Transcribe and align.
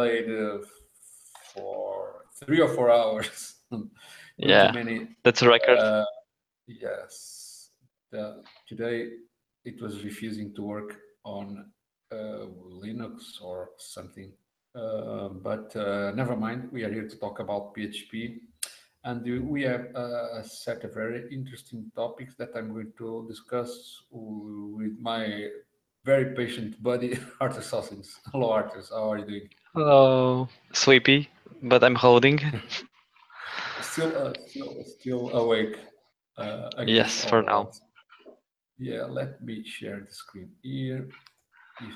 delayed 0.00 0.30
uh, 0.30 0.58
for 1.54 2.24
three 2.44 2.60
or 2.60 2.68
four 2.68 2.90
hours. 2.90 3.56
yeah, 4.36 4.72
many, 4.72 5.08
that's 5.24 5.42
a 5.42 5.48
record. 5.48 5.78
Uh, 5.78 6.04
yes. 6.66 7.70
The, 8.10 8.42
today 8.68 9.08
it 9.64 9.80
was 9.80 10.04
refusing 10.04 10.54
to 10.54 10.62
work 10.62 10.96
on 11.24 11.66
uh, 12.12 12.46
Linux 12.82 13.42
or 13.42 13.70
something. 13.78 14.32
Uh, 14.74 15.28
but 15.28 15.74
uh, 15.76 16.12
never 16.14 16.36
mind, 16.36 16.68
we 16.72 16.84
are 16.84 16.92
here 16.92 17.08
to 17.08 17.16
talk 17.16 17.40
about 17.40 17.74
PHP. 17.74 18.38
And 19.02 19.48
we 19.48 19.62
have 19.62 19.86
a 19.94 20.44
set 20.44 20.84
of 20.84 20.92
very 20.92 21.26
interesting 21.32 21.90
topics 21.96 22.34
that 22.36 22.50
I'm 22.54 22.70
going 22.70 22.92
to 22.98 23.24
discuss 23.30 24.02
with 24.10 24.92
my 25.00 25.48
very 26.04 26.34
patient 26.34 26.82
buddy, 26.82 27.18
Arturs 27.40 27.70
Sosins. 27.70 28.16
Hello, 28.30 28.50
Arthur. 28.50 28.82
How 28.90 29.12
are 29.12 29.18
you 29.18 29.24
doing? 29.24 29.48
Hello, 29.72 30.48
sleepy, 30.72 31.28
but 31.62 31.84
I'm 31.84 31.94
holding. 31.94 32.40
still, 33.80 34.10
uh, 34.16 34.32
still, 34.48 34.84
still 34.98 35.30
awake. 35.30 35.78
Uh, 36.36 36.70
yes, 36.86 37.24
for 37.24 37.40
now. 37.40 37.70
Yeah, 38.78 39.04
let 39.04 39.40
me 39.42 39.62
share 39.64 40.00
the 40.00 40.12
screen 40.12 40.50
here. 40.62 41.08
If 41.80 41.94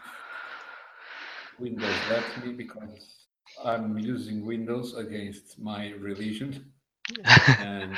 Windows 1.59 1.99
let 2.11 2.47
me, 2.47 2.53
because 2.53 3.27
I'm 3.65 3.99
using 3.99 4.47
Windows 4.47 4.95
against 4.95 5.59
my 5.59 5.91
religion. 5.99 6.73
and 7.59 7.93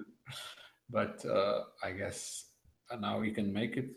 but 0.90 1.22
uh, 1.26 1.64
I 1.82 1.90
guess 1.92 2.46
now 2.98 3.20
we 3.20 3.32
can 3.32 3.52
make 3.52 3.76
it. 3.76 3.90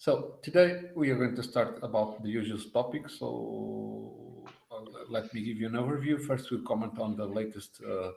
So 0.00 0.38
today 0.44 0.82
we 0.94 1.10
are 1.10 1.16
going 1.16 1.34
to 1.34 1.42
start 1.42 1.80
about 1.82 2.22
the 2.22 2.28
usual 2.28 2.60
topic. 2.72 3.10
So 3.10 4.44
uh, 4.70 4.84
let 5.08 5.34
me 5.34 5.42
give 5.42 5.56
you 5.56 5.66
an 5.66 5.72
overview. 5.72 6.24
First, 6.24 6.52
we'll 6.52 6.62
comment 6.62 7.00
on 7.00 7.16
the 7.16 7.26
latest 7.26 7.80
uh, 7.84 8.12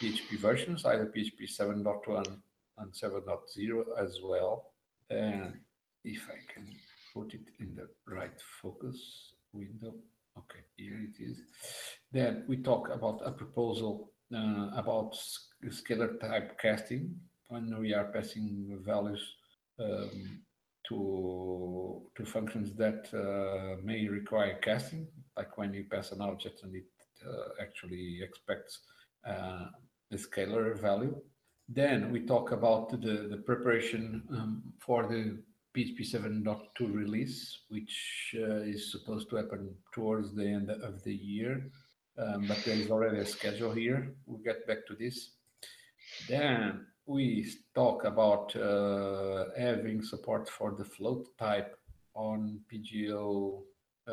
PHP 0.00 0.38
versions, 0.38 0.86
either 0.86 1.12
PHP 1.14 1.42
7.1 1.60 2.38
and 2.78 2.90
7.0 2.90 3.84
as 4.00 4.18
well. 4.24 4.72
And 5.10 5.58
if 6.04 6.26
I 6.30 6.40
can 6.50 6.66
put 7.12 7.34
it 7.34 7.48
in 7.60 7.76
the 7.76 7.86
right 8.06 8.40
focus 8.62 9.34
window. 9.52 9.92
Okay, 10.38 10.60
here 10.78 10.98
it 11.02 11.22
is. 11.22 11.36
Then 12.12 12.44
we 12.48 12.56
talk 12.56 12.88
about 12.88 13.20
a 13.26 13.30
proposal 13.30 14.10
uh, 14.34 14.70
about 14.74 15.14
scalar 15.66 16.18
type 16.18 16.58
casting 16.58 17.14
when 17.48 17.78
we 17.78 17.92
are 17.92 18.04
passing 18.04 18.78
values 18.82 19.22
um, 19.78 20.40
to 20.88 22.02
to 22.16 22.24
functions 22.24 22.74
that 22.74 23.08
uh, 23.12 23.80
may 23.82 24.06
require 24.08 24.58
casting, 24.62 25.06
like 25.36 25.56
when 25.58 25.72
you 25.72 25.84
pass 25.90 26.12
an 26.12 26.20
object 26.20 26.62
and 26.62 26.74
it 26.74 26.84
uh, 27.26 27.62
actually 27.62 28.20
expects 28.22 28.80
uh, 29.26 29.66
a 30.12 30.16
scalar 30.16 30.78
value. 30.78 31.16
Then 31.68 32.12
we 32.12 32.26
talk 32.26 32.52
about 32.52 32.90
the, 32.90 33.28
the 33.30 33.42
preparation 33.46 34.22
um, 34.30 34.62
for 34.80 35.06
the 35.06 35.38
PHP 35.74 36.00
7.2 36.12 36.94
release, 36.94 37.62
which 37.68 38.34
uh, 38.38 38.60
is 38.60 38.92
supposed 38.92 39.30
to 39.30 39.36
happen 39.36 39.74
towards 39.92 40.34
the 40.34 40.46
end 40.46 40.70
of 40.70 41.02
the 41.02 41.14
year. 41.14 41.70
Um, 42.16 42.46
but 42.46 42.62
there 42.64 42.76
is 42.76 42.90
already 42.90 43.18
a 43.18 43.26
schedule 43.26 43.72
here. 43.72 44.14
We'll 44.26 44.42
get 44.44 44.66
back 44.68 44.86
to 44.86 44.94
this. 44.94 45.32
Then 46.28 46.86
we 47.06 47.52
talk 47.74 48.04
about 48.04 48.54
uh, 48.56 49.44
having 49.58 50.02
support 50.02 50.48
for 50.48 50.72
the 50.72 50.84
float 50.84 51.26
type 51.38 51.76
on 52.14 52.60
PDO 52.72 53.62
uh, 54.08 54.12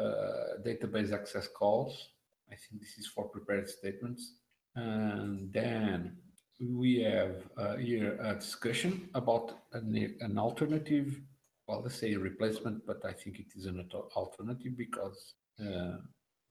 database 0.66 1.13
access 1.13 1.47
calls. 1.47 2.09
I 2.51 2.56
think 2.56 2.81
this 2.81 2.97
is 2.97 3.07
for 3.07 3.30
prepared 3.30 3.69
statements. 3.69 4.34
And 4.75 5.51
then 5.53 6.18
we 6.59 7.01
have 7.01 7.44
uh, 7.57 7.75
here 7.78 8.18
a 8.22 8.35
discussion 8.35 9.09
about 9.13 9.53
an, 9.74 10.16
an 10.19 10.38
alternative, 10.38 11.19
well, 11.68 11.81
let's 11.81 11.96
say 11.96 12.13
a 12.13 12.19
replacement, 12.19 12.85
but 12.85 13.03
I 13.06 13.13
think 13.13 13.40
it 13.40 13.53
is 13.56 13.66
an 13.66 13.88
alternative 14.16 14.78
because 14.78 15.35
uh, 15.59 15.97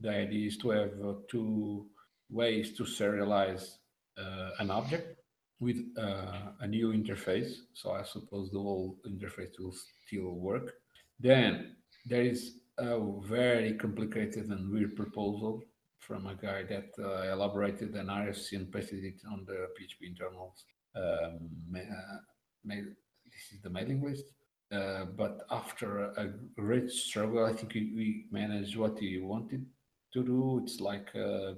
the 0.00 0.10
idea 0.10 0.46
is 0.46 0.56
to 0.58 0.70
have 0.70 0.92
uh, 1.04 1.14
two 1.28 1.86
ways 2.30 2.72
to 2.76 2.84
serialize 2.84 3.76
uh, 4.18 4.50
an 4.58 4.70
object 4.70 5.19
with 5.60 5.78
uh, 5.98 6.52
a 6.60 6.66
new 6.66 6.88
interface. 6.92 7.52
So 7.74 7.92
I 7.92 8.02
suppose 8.02 8.50
the 8.50 8.58
whole 8.58 8.96
interface 9.06 9.58
will 9.58 9.74
still 10.06 10.32
work. 10.32 10.72
Then 11.20 11.76
there 12.06 12.22
is 12.22 12.54
a 12.78 12.98
very 13.26 13.74
complicated 13.74 14.46
and 14.46 14.72
weird 14.72 14.96
proposal 14.96 15.62
from 15.98 16.26
a 16.26 16.34
guy 16.34 16.62
that 16.64 16.88
uh, 16.98 17.30
elaborated 17.30 17.94
an 17.94 18.06
RFC 18.06 18.52
and 18.52 18.72
pasted 18.72 19.04
it 19.04 19.20
on 19.30 19.44
the 19.46 19.68
PHP 19.76 20.08
internals. 20.08 20.64
Um, 20.96 21.50
uh, 21.76 22.18
this 22.66 23.52
is 23.52 23.60
the 23.62 23.70
mailing 23.70 24.02
list. 24.02 24.24
Uh, 24.72 25.04
but 25.16 25.42
after 25.50 26.04
a 26.16 26.32
great 26.56 26.90
struggle, 26.90 27.44
I 27.44 27.52
think 27.52 27.74
we, 27.74 27.92
we 27.94 28.24
managed 28.30 28.76
what 28.76 28.98
he 28.98 29.18
wanted 29.18 29.66
to 30.14 30.22
do. 30.22 30.60
It's 30.62 30.80
like 30.80 31.08
uh, 31.14 31.54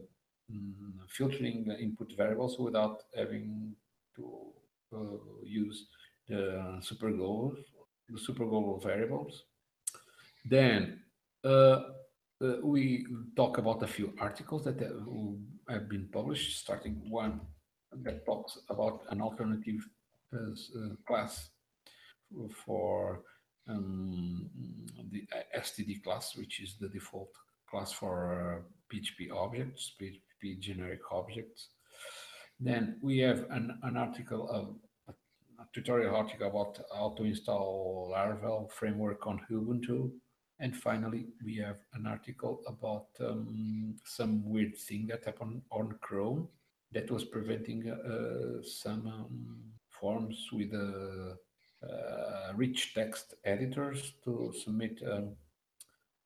mm, 0.50 0.74
filtering 1.08 1.70
input 1.78 2.14
variables 2.16 2.58
without 2.58 3.02
having 3.14 3.76
to 4.16 4.52
uh, 4.94 5.16
use 5.44 5.86
the 6.28 6.78
super 6.80 7.10
global, 7.10 7.54
the 8.08 8.18
super 8.18 8.44
global 8.46 8.78
variables. 8.80 9.44
Then 10.44 11.00
uh, 11.44 11.48
uh, 11.48 12.56
we 12.62 13.06
talk 13.36 13.58
about 13.58 13.82
a 13.82 13.86
few 13.86 14.12
articles 14.18 14.64
that 14.64 14.80
have 15.68 15.88
been 15.88 16.08
published, 16.12 16.58
starting 16.58 17.00
one 17.08 17.40
that 18.02 18.24
talks 18.24 18.58
about 18.68 19.02
an 19.10 19.20
alternative 19.20 19.86
class 21.06 21.50
for 22.64 23.22
um, 23.68 24.50
the 25.10 25.22
STD 25.56 26.02
class, 26.02 26.34
which 26.36 26.60
is 26.60 26.76
the 26.80 26.88
default 26.88 27.30
class 27.70 27.92
for 27.92 28.64
PHP 28.92 29.32
objects, 29.34 29.92
PHP 30.00 30.58
generic 30.58 31.00
objects. 31.10 31.68
Then 32.62 32.96
we 33.02 33.18
have 33.18 33.44
an, 33.50 33.76
an 33.82 33.96
article, 33.96 34.48
of, 34.48 34.76
a 35.08 35.14
tutorial 35.74 36.14
article 36.14 36.46
about 36.46 36.78
how 36.94 37.12
to 37.16 37.24
install 37.24 38.12
Laravel 38.14 38.70
framework 38.70 39.26
on 39.26 39.40
Ubuntu. 39.50 40.12
And 40.60 40.76
finally, 40.76 41.26
we 41.44 41.56
have 41.56 41.78
an 41.94 42.06
article 42.06 42.62
about 42.68 43.08
um, 43.18 43.96
some 44.04 44.48
weird 44.48 44.76
thing 44.76 45.08
that 45.08 45.24
happened 45.24 45.62
on 45.72 45.96
Chrome 46.02 46.46
that 46.92 47.10
was 47.10 47.24
preventing 47.24 47.90
uh, 47.90 48.62
some 48.62 49.08
um, 49.08 49.58
forms 49.88 50.48
with 50.52 50.72
uh, 50.72 51.34
uh, 51.84 52.52
rich 52.54 52.94
text 52.94 53.34
editors 53.44 54.12
to 54.22 54.54
submit 54.62 55.02
um, 55.10 55.34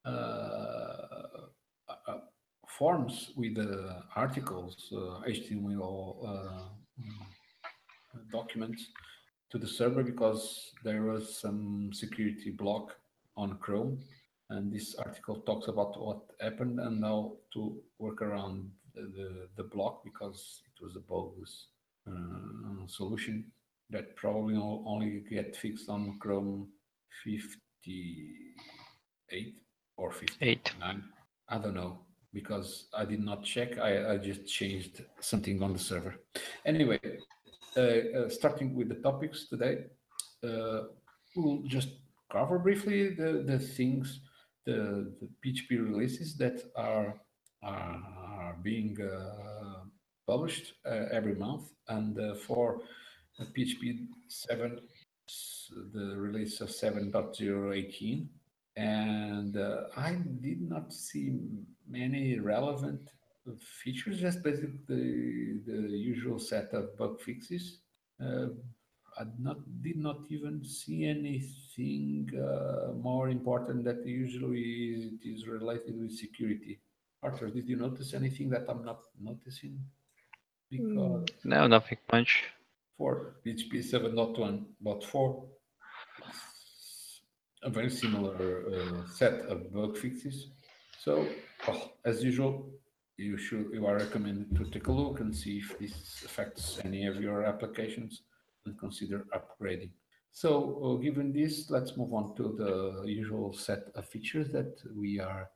uh, 0.04 1.15
forms 2.78 3.32
with 3.36 3.54
the 3.54 4.02
articles, 4.14 4.92
uh, 4.92 5.22
HTML 5.26 6.28
uh, 6.28 6.68
mm, 7.00 7.26
documents 8.30 8.90
to 9.50 9.58
the 9.58 9.66
server 9.66 10.02
because 10.02 10.72
there 10.84 11.02
was 11.02 11.40
some 11.40 11.90
security 11.92 12.50
block 12.50 12.94
on 13.36 13.58
Chrome. 13.58 13.98
And 14.50 14.72
this 14.72 14.94
article 14.96 15.40
talks 15.40 15.68
about 15.68 16.00
what 16.00 16.20
happened 16.40 16.78
and 16.78 17.02
how 17.02 17.38
to 17.54 17.80
work 17.98 18.22
around 18.22 18.70
the, 18.94 19.48
the, 19.56 19.64
block 19.64 20.04
because 20.04 20.62
it 20.64 20.80
was 20.82 20.94
a 20.96 21.00
bogus 21.00 21.66
uh, 22.08 22.86
solution 22.86 23.50
that 23.90 24.14
probably 24.16 24.56
only 24.56 25.24
get 25.28 25.56
fixed 25.56 25.88
on 25.88 26.16
Chrome 26.20 26.68
58 27.24 29.54
or 29.96 30.12
59. 30.12 31.04
I 31.48 31.58
don't 31.58 31.74
know 31.74 32.05
because 32.36 32.88
I 32.92 33.06
did 33.06 33.22
not 33.24 33.42
check. 33.42 33.78
I, 33.78 34.12
I 34.12 34.16
just 34.18 34.46
changed 34.46 35.02
something 35.20 35.62
on 35.62 35.72
the 35.72 35.78
server. 35.78 36.14
Anyway, 36.66 37.00
uh, 37.76 37.80
uh, 37.80 38.28
starting 38.28 38.74
with 38.74 38.90
the 38.90 39.00
topics 39.08 39.48
today, 39.48 39.76
uh, 40.44 40.80
we'll 41.34 41.62
just 41.64 41.88
cover 42.30 42.58
briefly 42.58 43.14
the, 43.14 43.42
the 43.50 43.58
things, 43.58 44.20
the, 44.66 45.10
the 45.18 45.28
PHP 45.42 45.70
releases 45.90 46.36
that 46.36 46.60
are, 46.76 47.14
are, 47.62 48.02
are 48.42 48.56
being 48.62 48.94
uh, 49.00 49.84
published 50.26 50.74
uh, 50.84 51.06
every 51.10 51.36
month. 51.36 51.72
And 51.88 52.20
uh, 52.20 52.34
for 52.34 52.82
PHP 53.40 54.08
7, 54.28 54.78
the 55.94 56.16
release 56.18 56.60
of 56.60 56.68
7.018, 56.68 58.26
and 58.76 59.56
I 59.96 60.18
did 60.42 60.60
not 60.60 60.92
see 60.92 61.32
many 61.88 62.38
relevant 62.38 63.12
features, 63.58 64.20
just 64.20 64.42
basically 64.42 64.78
the, 64.88 65.60
the 65.66 65.88
usual 65.88 66.38
set 66.38 66.72
of 66.72 66.96
bug 66.96 67.20
fixes. 67.20 67.78
Uh, 68.20 68.48
I 69.18 69.24
not 69.38 69.58
did 69.82 69.96
not 69.96 70.20
even 70.28 70.62
see 70.62 71.06
anything 71.06 72.28
uh, 72.36 72.92
more 72.92 73.30
important 73.30 73.84
that 73.84 74.06
usually 74.06 74.60
is, 74.94 75.12
it 75.14 75.26
is 75.26 75.46
related 75.46 75.98
with 75.98 76.12
security. 76.12 76.80
Arthur, 77.22 77.48
did 77.48 77.66
you 77.68 77.76
notice 77.76 78.12
anything 78.12 78.50
that 78.50 78.66
I'm 78.68 78.84
not 78.84 79.00
noticing? 79.18 79.78
Because 80.70 81.24
no, 81.44 81.66
nothing 81.66 81.98
much. 82.12 82.44
For 82.98 83.36
PHP 83.44 83.90
7.1, 83.90 84.64
but 84.80 85.04
for 85.04 85.44
a 87.62 87.70
very 87.70 87.90
similar 87.90 88.64
uh, 88.72 89.08
set 89.12 89.40
of 89.46 89.72
bug 89.72 89.96
fixes. 89.96 90.48
So, 90.98 91.26
well, 91.66 91.92
as 92.04 92.22
usual, 92.22 92.68
you 93.16 93.36
should 93.38 93.70
you 93.72 93.86
are 93.86 93.96
recommended 93.96 94.54
to 94.56 94.64
take 94.70 94.88
a 94.88 94.92
look 94.92 95.20
and 95.20 95.34
see 95.34 95.58
if 95.58 95.78
this 95.78 96.22
affects 96.24 96.80
any 96.84 97.06
of 97.06 97.20
your 97.20 97.44
applications 97.44 98.22
and 98.66 98.78
consider 98.78 99.24
upgrading. 99.34 99.90
So 100.32 100.50
uh, 100.84 101.02
given 101.02 101.32
this, 101.32 101.70
let's 101.70 101.96
move 101.96 102.12
on 102.12 102.34
to 102.36 102.54
the 102.58 103.08
usual 103.08 103.54
set 103.54 103.84
of 103.94 104.06
features 104.06 104.50
that 104.50 104.82
we 104.94 105.18
are 105.18 105.48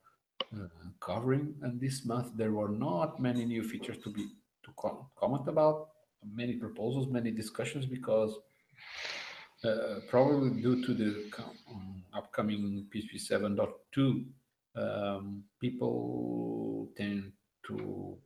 uh, 0.55 0.67
covering. 0.99 1.53
And 1.61 1.79
this 1.79 2.03
month, 2.03 2.31
there 2.35 2.51
were 2.51 2.69
not 2.69 3.19
many 3.19 3.45
new 3.45 3.63
features 3.63 3.99
to 4.03 4.09
be 4.09 4.25
to 4.63 4.71
com 4.79 5.05
comment 5.19 5.47
about, 5.47 5.89
many 6.33 6.53
proposals, 6.53 7.07
many 7.07 7.29
discussions, 7.29 7.85
because 7.85 8.35
uh, 9.63 9.99
probably 10.09 10.61
due 10.61 10.83
to 10.83 10.93
the 10.93 11.31
um, 11.69 12.03
upcoming 12.15 12.87
PHP 12.91 13.21
7.2, 13.21 14.25
um, 14.75 15.43
people 15.59 16.89
tend 16.97 17.31
to 17.67 18.17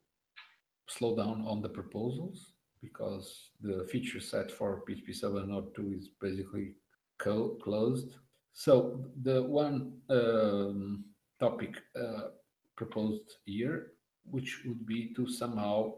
slow 0.88 1.16
down 1.16 1.44
on 1.48 1.62
the 1.62 1.70
proposals 1.70 2.54
because 2.82 3.50
the 3.62 3.88
feature 3.92 4.20
set 4.20 4.52
for 4.52 4.84
PHP 4.88 5.10
7.2 5.10 5.98
is 5.98 6.10
basically 6.22 6.76
closed. 7.18 8.16
So 8.54 9.06
the 9.24 9.44
one 9.44 9.94
um, 10.10 11.06
topic 11.40 11.76
uh, 12.00 12.30
proposed 12.76 13.38
here, 13.46 13.94
which 14.30 14.62
would 14.66 14.86
be 14.86 15.14
to 15.16 15.28
somehow, 15.28 15.94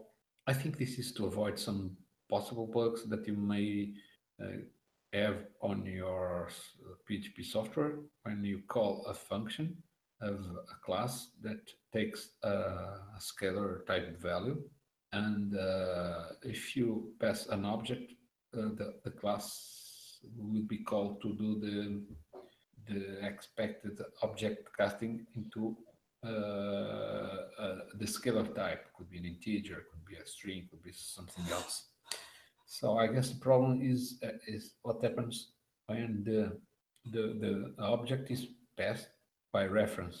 I 0.46 0.54
think 0.54 0.78
this 0.78 0.98
is 0.98 1.12
to 1.12 1.26
avoid 1.26 1.58
some 1.58 1.96
possible 2.30 2.66
bugs 2.66 3.04
that 3.08 3.26
you 3.26 3.34
may 3.34 3.92
uh, 4.42 4.58
have 5.12 5.36
on 5.60 5.84
your 5.84 6.48
PHP 7.08 7.44
software 7.44 7.96
when 8.22 8.44
you 8.44 8.62
call 8.68 9.04
a 9.06 9.14
function 9.14 9.76
of 10.20 10.40
a 10.70 10.84
class 10.84 11.28
that 11.42 11.60
takes 11.92 12.30
a, 12.42 12.48
a 12.48 13.18
scalar 13.20 13.86
type 13.86 14.20
value. 14.20 14.60
And 15.12 15.56
uh, 15.56 16.24
if 16.42 16.76
you 16.76 17.12
pass 17.20 17.46
an 17.46 17.64
object, 17.64 18.12
uh, 18.56 18.68
the, 18.76 18.94
the 19.04 19.10
class 19.10 20.18
will 20.36 20.62
be 20.66 20.78
called 20.78 21.22
to 21.22 21.34
do 21.34 21.60
the 21.60 22.02
the 22.88 23.24
expected 23.26 24.00
object 24.22 24.66
casting 24.78 25.26
into 25.34 25.76
uh, 26.24 26.28
uh, 26.28 27.78
the 27.98 28.06
scalar 28.06 28.54
type. 28.54 28.86
Could 28.96 29.10
be 29.10 29.18
an 29.18 29.26
integer, 29.26 29.84
could 29.90 30.04
be 30.06 30.16
a 30.16 30.26
string, 30.26 30.66
could 30.70 30.82
be 30.82 30.92
something 30.92 31.44
else. 31.52 31.90
So 32.66 32.98
I 32.98 33.06
guess 33.08 33.30
the 33.30 33.40
problem 33.40 33.80
is 33.82 34.18
uh, 34.24 34.38
is 34.46 34.74
what 34.82 35.02
happens 35.02 35.52
when 35.86 36.22
the 36.24 36.58
the 37.12 37.38
the 37.40 37.84
object 37.84 38.30
is 38.30 38.46
passed 38.76 39.08
by 39.58 39.66
reference. 39.82 40.18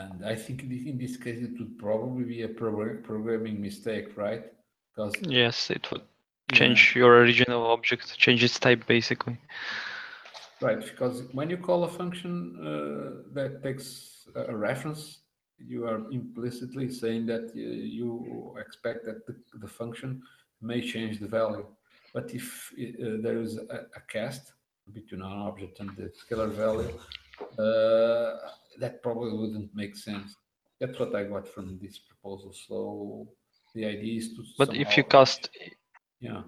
And 0.00 0.16
I 0.32 0.34
think 0.44 0.58
in 0.92 0.96
this 1.04 1.14
case 1.24 1.40
it 1.48 1.54
would 1.58 1.74
probably 1.86 2.24
be 2.34 2.40
a 2.48 2.52
programming 3.10 3.58
mistake, 3.68 4.06
right? 4.24 4.44
Because 4.88 5.14
yes, 5.42 5.56
it 5.76 5.84
would 5.90 6.04
change 6.60 6.80
yeah. 6.82 7.00
your 7.00 7.12
original 7.22 7.62
object, 7.76 8.04
change 8.24 8.40
its 8.48 8.58
type 8.66 8.82
basically. 8.96 9.36
Right, 10.66 10.82
because 10.90 11.16
when 11.38 11.48
you 11.52 11.58
call 11.68 11.80
a 11.90 11.92
function 12.00 12.32
uh, 12.68 13.32
that 13.36 13.52
takes 13.66 13.88
a 14.52 14.56
reference, 14.68 15.02
you 15.72 15.80
are 15.90 16.00
implicitly 16.20 16.86
saying 17.02 17.22
that 17.32 17.44
you 17.54 18.08
expect 18.64 19.00
that 19.08 19.18
the, 19.26 19.34
the 19.62 19.70
function 19.80 20.10
may 20.70 20.80
change 20.92 21.14
the 21.24 21.30
value. 21.40 21.66
But 22.14 22.26
if 22.40 22.46
uh, 22.72 23.16
there 23.24 23.38
is 23.46 23.52
a, 23.76 23.78
a, 23.98 24.02
cast 24.14 24.44
between 24.96 25.22
an 25.28 25.36
object 25.48 25.74
and 25.80 25.90
the 25.98 26.06
scalar 26.20 26.50
value, 26.64 26.92
uh, 27.58 28.32
that 28.80 29.02
probably 29.02 29.32
wouldn't 29.36 29.70
make 29.74 29.96
sense. 29.96 30.34
That's 30.80 30.98
what 30.98 31.14
I 31.14 31.24
got 31.24 31.48
from 31.48 31.78
this 31.80 31.98
proposal. 31.98 32.52
So 32.66 33.28
the 33.74 33.86
idea 33.86 34.18
is 34.18 34.34
to. 34.34 34.44
But 34.58 34.76
if 34.76 34.96
you 34.96 35.04
cast. 35.04 35.50
Yeah 36.20 36.42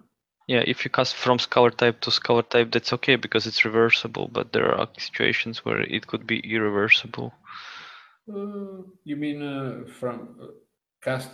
yeah, 0.49 0.65
if 0.67 0.85
you 0.85 0.91
cast 0.91 1.15
from 1.15 1.37
scalar 1.39 1.77
type 1.77 2.01
to 2.01 2.11
scalar 2.11 2.49
type, 2.49 2.73
that's 2.73 2.93
okay 2.95 3.17
because 3.17 3.47
it's 3.47 3.67
reversible. 3.67 4.29
But 4.33 4.55
there 4.55 4.75
are 4.75 4.89
situations 4.97 5.63
where 5.65 5.83
it 5.83 6.07
could 6.07 6.27
be 6.27 6.39
irreversible. 6.41 7.35
Uh, 8.27 8.83
you 9.05 9.17
mean 9.17 9.43
uh, 9.43 9.87
from 9.87 10.37
uh, 10.43 10.47
cast 11.03 11.31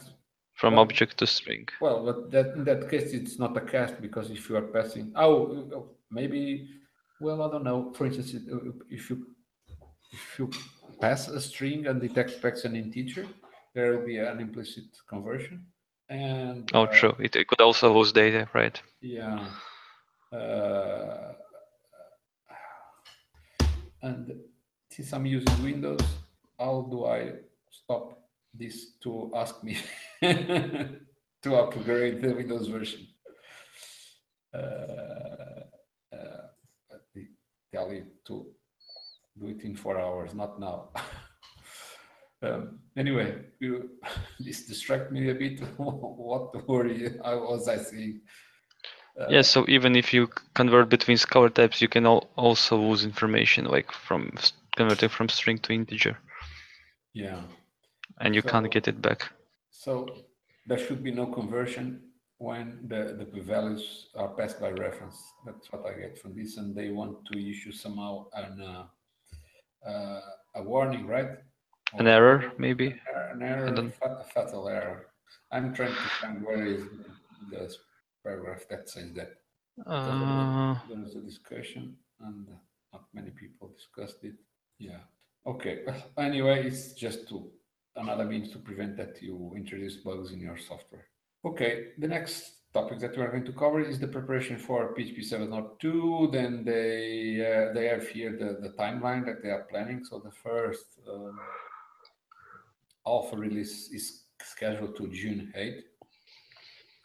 from 0.54 0.74
well, 0.74 0.82
object 0.82 1.18
to 1.18 1.28
string? 1.28 1.68
Well, 1.80 2.04
but 2.04 2.32
that 2.32 2.56
in 2.56 2.64
that 2.64 2.90
case, 2.90 3.12
it's 3.12 3.38
not 3.38 3.56
a 3.56 3.60
cast 3.60 4.00
because 4.02 4.30
if 4.30 4.48
you 4.48 4.56
are 4.56 4.68
passing, 4.76 5.12
oh, 5.14 5.68
oh 5.72 5.90
maybe. 6.10 6.68
Well, 7.20 7.42
I 7.42 7.50
don't 7.52 7.64
know. 7.64 7.92
For 7.94 8.06
instance, 8.06 8.34
if 8.90 9.10
you 9.10 9.26
if 10.10 10.38
you 10.38 10.50
pass 11.00 11.28
a 11.28 11.40
string 11.40 11.86
and 11.86 12.02
it 12.02 12.16
expects 12.16 12.64
an 12.64 12.76
integer, 12.76 13.26
there 13.74 13.96
will 13.96 14.06
be 14.06 14.18
an 14.18 14.40
implicit 14.40 14.84
conversion. 15.08 15.66
And 16.08 16.70
oh, 16.74 16.82
uh, 16.82 16.86
true. 16.86 17.14
It, 17.18 17.36
it 17.36 17.48
could 17.48 17.60
also 17.60 17.92
lose 17.96 18.12
data, 18.12 18.48
right? 18.52 18.80
Yeah. 19.00 19.48
Uh, 20.32 21.32
and 24.02 24.32
since 24.90 25.12
I'm 25.12 25.26
using 25.26 25.62
Windows, 25.62 26.06
how 26.58 26.86
do 26.90 27.06
I 27.06 27.32
stop 27.70 28.18
this 28.52 28.96
to 29.02 29.32
ask 29.34 29.62
me 29.64 29.78
to 30.22 31.54
upgrade 31.56 32.20
the 32.22 32.34
Windows 32.34 32.68
version? 32.68 33.06
Uh, 34.52 35.64
uh, 36.14 36.44
tell 37.74 37.92
you 37.92 38.06
to 38.24 38.46
do 39.38 39.48
it 39.48 39.62
in 39.62 39.74
four 39.76 39.98
hours, 39.98 40.34
not 40.34 40.60
now. 40.60 40.90
Um, 42.44 42.80
anyway, 42.96 43.36
you, 43.60 43.90
this 44.40 44.66
distract 44.66 45.10
me 45.10 45.30
a 45.30 45.34
bit. 45.34 45.60
what 45.78 46.68
were 46.68 46.86
you? 46.86 47.20
How 47.24 47.38
was 47.38 47.68
I 47.68 47.78
seeing? 47.78 48.20
Uh, 49.18 49.26
yeah, 49.30 49.42
so 49.42 49.64
even 49.68 49.94
if 49.96 50.12
you 50.12 50.28
convert 50.54 50.88
between 50.88 51.16
scalar 51.16 51.52
types, 51.54 51.80
you 51.80 51.88
can 51.88 52.04
al 52.04 52.28
also 52.36 52.76
lose 52.76 53.04
information, 53.04 53.64
like 53.64 53.92
from 53.92 54.32
converting 54.76 55.08
from 55.08 55.28
string 55.28 55.58
to 55.58 55.72
integer. 55.72 56.18
Yeah. 57.12 57.40
And 58.20 58.34
you 58.34 58.42
so, 58.42 58.48
can't 58.48 58.70
get 58.70 58.88
it 58.88 59.00
back. 59.00 59.30
So 59.70 60.06
there 60.66 60.78
should 60.78 61.02
be 61.02 61.12
no 61.12 61.26
conversion 61.26 62.00
when 62.38 62.80
the, 62.88 63.28
the 63.32 63.40
values 63.40 64.08
are 64.16 64.34
passed 64.34 64.60
by 64.60 64.70
reference. 64.70 65.16
That's 65.46 65.72
what 65.72 65.86
I 65.86 65.98
get 65.98 66.18
from 66.18 66.34
this, 66.34 66.56
and 66.56 66.74
they 66.74 66.90
want 66.90 67.24
to 67.32 67.50
issue 67.50 67.72
somehow 67.72 68.26
an 68.34 68.60
uh, 68.60 68.84
uh, 69.86 70.20
a 70.54 70.62
warning, 70.62 71.06
right? 71.06 71.30
An 71.94 72.06
error, 72.06 72.52
maybe? 72.58 73.00
An 73.32 73.42
error, 73.42 73.66
a 73.66 74.24
fatal 74.24 74.68
error. 74.68 75.06
I'm 75.52 75.74
trying 75.74 75.94
to 75.94 76.08
find 76.20 76.42
where 76.44 76.66
is 76.66 76.82
the 77.50 77.74
paragraph 78.24 78.66
that 78.70 78.88
says 78.88 79.12
that. 79.14 79.30
Uh, 79.86 80.76
there 80.88 80.98
was 80.98 81.16
a 81.16 81.20
discussion 81.20 81.96
and 82.20 82.46
not 82.92 83.04
many 83.12 83.30
people 83.30 83.72
discussed 83.76 84.24
it. 84.24 84.34
Yeah. 84.78 85.00
Okay. 85.46 85.84
Anyway, 86.16 86.66
it's 86.66 86.92
just 86.94 87.28
to 87.28 87.50
another 87.96 88.24
means 88.24 88.50
to 88.52 88.58
prevent 88.58 88.96
that 88.96 89.20
you 89.20 89.52
introduce 89.56 89.96
bugs 89.96 90.32
in 90.32 90.40
your 90.40 90.56
software. 90.56 91.06
Okay. 91.44 91.88
The 91.98 92.08
next 92.08 92.52
topic 92.74 92.98
that 92.98 93.16
we 93.16 93.22
are 93.22 93.30
going 93.30 93.44
to 93.44 93.52
cover 93.52 93.80
is 93.80 94.00
the 94.00 94.08
preparation 94.08 94.58
for 94.58 94.94
PHP 94.94 95.20
7.2. 95.20 96.32
Then 96.32 96.64
they 96.64 97.38
uh, 97.40 97.72
they 97.72 97.86
have 97.86 98.08
here 98.08 98.32
the, 98.32 98.58
the 98.60 98.74
timeline 98.76 99.24
that 99.26 99.42
they 99.42 99.50
are 99.50 99.66
planning. 99.70 100.04
So 100.04 100.18
the 100.18 100.32
first 100.32 100.86
um, 101.08 101.38
alpha 103.06 103.36
release 103.36 103.90
is 103.92 104.24
scheduled 104.42 104.96
to 104.96 105.08
June 105.08 105.52
8. 105.54 105.84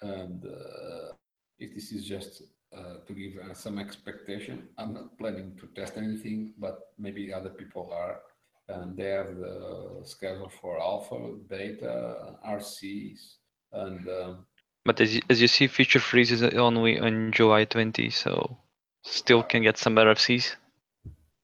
And 0.02 0.44
uh, 0.44 1.14
if 1.60 1.76
this 1.76 1.92
is 1.92 2.04
just 2.06 2.42
uh, 2.76 3.06
to 3.06 3.14
give 3.14 3.34
uh, 3.38 3.54
some 3.54 3.78
expectation, 3.78 4.70
I'm 4.80 4.94
not 4.94 5.18
planning 5.20 5.56
to 5.60 5.68
test 5.80 5.98
anything, 5.98 6.54
but 6.58 6.80
maybe 6.98 7.32
other 7.32 7.50
people 7.50 7.92
are. 7.94 8.22
And 8.70 8.98
they 8.98 9.10
have 9.10 9.36
the 9.36 10.02
schedule 10.04 10.52
for 10.62 10.82
alpha, 10.82 11.36
beta, 11.48 12.38
RCs, 12.44 13.36
and. 13.72 14.10
Um, 14.10 14.46
but 14.90 15.00
as 15.02 15.14
you, 15.16 15.22
as 15.30 15.40
you 15.40 15.48
see, 15.48 15.68
feature 15.68 16.00
freeze 16.00 16.32
is 16.32 16.42
only 16.42 17.00
on 17.00 17.32
July 17.32 17.64
20, 17.64 18.10
so 18.10 18.58
still 19.04 19.44
can 19.44 19.62
get 19.62 19.78
some 19.78 19.96
RFCs. 19.96 20.56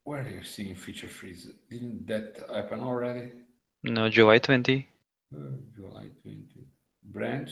Where 0.04 0.22
are 0.22 0.30
you 0.38 0.44
seeing 0.44 0.74
feature 0.74 1.08
freeze? 1.08 1.48
Didn't 1.70 2.08
that 2.08 2.28
happen 2.52 2.80
already? 2.80 3.34
No, 3.84 4.10
July 4.10 4.40
20. 4.40 4.88
Uh, 5.32 5.38
July 5.76 6.08
20. 6.24 6.66
Branch 7.04 7.52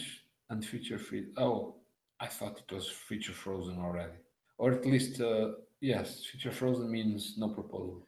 and 0.49 0.65
feature 0.65 0.97
freeze. 0.97 1.27
Oh, 1.37 1.75
I 2.19 2.25
thought 2.25 2.63
it 2.67 2.73
was 2.73 2.89
feature 2.89 3.33
frozen 3.43 3.77
already. 3.77 4.17
or 4.57 4.71
at 4.71 4.87
least 4.87 5.21
uh, 5.21 5.51
yes, 5.79 6.25
feature 6.25 6.51
frozen 6.51 6.89
means 6.89 7.35
no 7.37 7.49
proposal. 7.49 8.07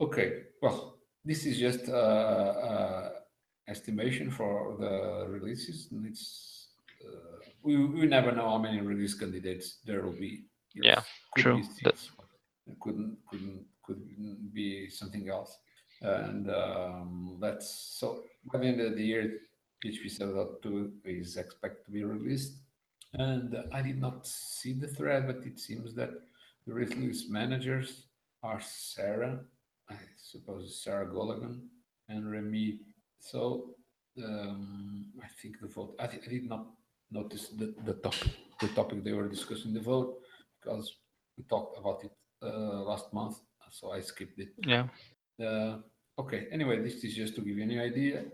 Okay, 0.00 0.28
well, 0.62 0.98
this 1.24 1.44
is 1.44 1.58
just 1.58 1.88
uh, 1.88 2.52
uh, 2.70 3.08
estimation 3.66 4.30
for 4.30 4.76
the 4.78 5.26
releases, 5.28 5.88
and 5.90 6.06
it's 6.06 6.53
uh, 7.06 7.38
we 7.62 7.76
we 7.76 8.06
never 8.06 8.32
know 8.32 8.48
how 8.50 8.58
many 8.58 8.80
release 8.80 9.14
candidates 9.14 9.78
there 9.84 10.02
will 10.02 10.18
be. 10.18 10.44
It's, 10.74 10.86
Yeah, 10.86 11.02
could 11.34 11.42
true. 11.42 11.56
Be 11.56 11.62
six, 11.62 12.10
it 12.66 12.78
couldn't 12.80 13.16
couldn't 13.28 13.64
couldn't 13.84 14.52
be 14.52 14.88
something 14.90 15.28
else. 15.28 15.58
And 16.00 16.50
um, 16.50 17.38
that's 17.40 17.70
so 17.98 18.24
by 18.52 18.58
the 18.58 18.66
end 18.66 18.80
of 18.80 18.96
the 18.96 19.04
year, 19.04 19.38
PHP 19.84 20.18
7.2 20.18 20.90
is 21.04 21.36
expected 21.36 21.84
to 21.86 21.90
be 21.90 22.04
released. 22.04 22.54
And 23.14 23.56
I 23.72 23.80
did 23.80 24.00
not 24.00 24.26
see 24.26 24.72
the 24.72 24.88
thread, 24.88 25.26
but 25.26 25.46
it 25.46 25.58
seems 25.60 25.94
that 25.94 26.10
the 26.66 26.74
release 26.74 27.28
managers 27.28 28.06
are 28.42 28.60
Sarah, 28.60 29.40
I 29.88 29.94
suppose 30.16 30.82
Sara 30.82 31.06
Golemon 31.06 31.60
and 32.08 32.30
Remi. 32.30 32.80
So 33.20 33.74
um, 34.22 35.06
I 35.22 35.28
think 35.40 35.60
the 35.60 35.68
vote. 35.68 35.94
I, 35.98 36.04
I 36.04 36.28
did 36.28 36.48
not 36.48 36.66
notice 37.10 37.48
the, 37.48 37.74
the 37.84 37.94
topic, 37.94 38.30
the 38.60 38.68
topic 38.68 39.04
they 39.04 39.12
were 39.12 39.28
discussing 39.28 39.72
the 39.72 39.80
vote 39.80 40.18
because 40.60 40.96
we 41.36 41.44
talked 41.44 41.78
about 41.78 42.04
it 42.04 42.12
uh, 42.42 42.82
last 42.82 43.12
month, 43.12 43.36
so 43.70 43.92
I 43.92 44.00
skipped 44.00 44.38
it. 44.38 44.48
Yeah. 44.66 44.86
Uh, 45.40 45.78
okay. 46.18 46.46
Anyway, 46.52 46.80
this 46.80 47.04
is 47.04 47.14
just 47.14 47.34
to 47.36 47.40
give 47.40 47.56
you 47.56 47.62
any 47.62 47.78
idea. 47.78 48.24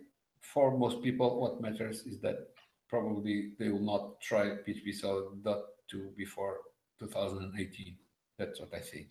For 0.41 0.77
most 0.77 1.03
people, 1.03 1.41
what 1.41 1.61
matters 1.61 2.03
is 2.07 2.21
that 2.21 2.49
probably 2.89 3.53
they 3.59 3.69
will 3.69 3.81
not 3.81 4.21
try 4.21 4.47
PHP 4.67 5.01
7.2 5.03 6.17
before 6.17 6.59
2018. 6.99 7.97
That's 8.39 8.61
what 8.61 8.75
I 8.75 8.81
think. 8.81 9.09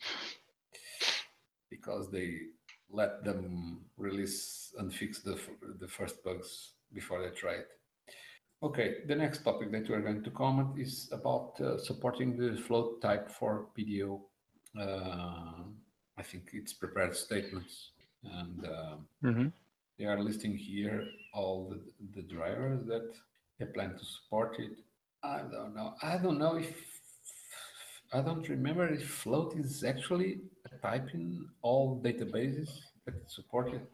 Because 1.69 2.11
they 2.11 2.37
let 2.91 3.23
them 3.23 3.81
release 3.97 4.73
and 4.77 4.93
fix 4.93 5.19
the, 5.19 5.39
the 5.79 5.87
first 5.87 6.23
bugs 6.23 6.73
before 6.93 7.21
they 7.21 7.29
try 7.29 7.53
it. 7.53 7.67
Okay, 8.61 8.97
the 9.07 9.15
next 9.15 9.43
topic 9.43 9.71
that 9.71 9.89
we're 9.89 10.01
going 10.01 10.21
to 10.23 10.31
comment 10.31 10.77
is 10.77 11.09
about 11.13 11.59
uh, 11.61 11.77
supporting 11.77 12.35
the 12.35 12.57
float 12.61 13.01
type 13.01 13.31
for 13.31 13.67
PDO. 13.77 14.19
Uh, 14.77 15.63
I 16.17 16.23
think 16.23 16.49
it's 16.51 16.73
prepared 16.73 17.15
statements, 17.15 17.91
and 18.23 18.65
uh, 18.65 18.95
hmm 19.21 19.47
they 19.97 20.05
are 20.05 20.21
listing 20.23 20.55
here 20.55 21.05
all 21.33 21.69
the, 21.69 21.79
the 22.15 22.21
drivers 22.21 22.85
that 22.87 23.13
they 23.59 23.65
plan 23.65 23.97
to 23.97 24.05
support 24.05 24.55
it. 24.57 24.71
I 25.23 25.39
don't 25.39 25.75
know. 25.75 25.93
I 26.01 26.17
don't 26.17 26.39
know 26.39 26.55
if 26.55 26.73
I 28.13 28.21
don't 28.21 28.47
remember 28.47 28.87
if 28.87 29.07
float 29.07 29.55
is 29.57 29.83
actually 29.83 30.39
a 30.65 30.69
type 30.77 31.09
in 31.13 31.47
all 31.61 32.01
databases 32.01 32.69
that 33.05 33.29
support 33.29 33.73
it, 33.73 33.85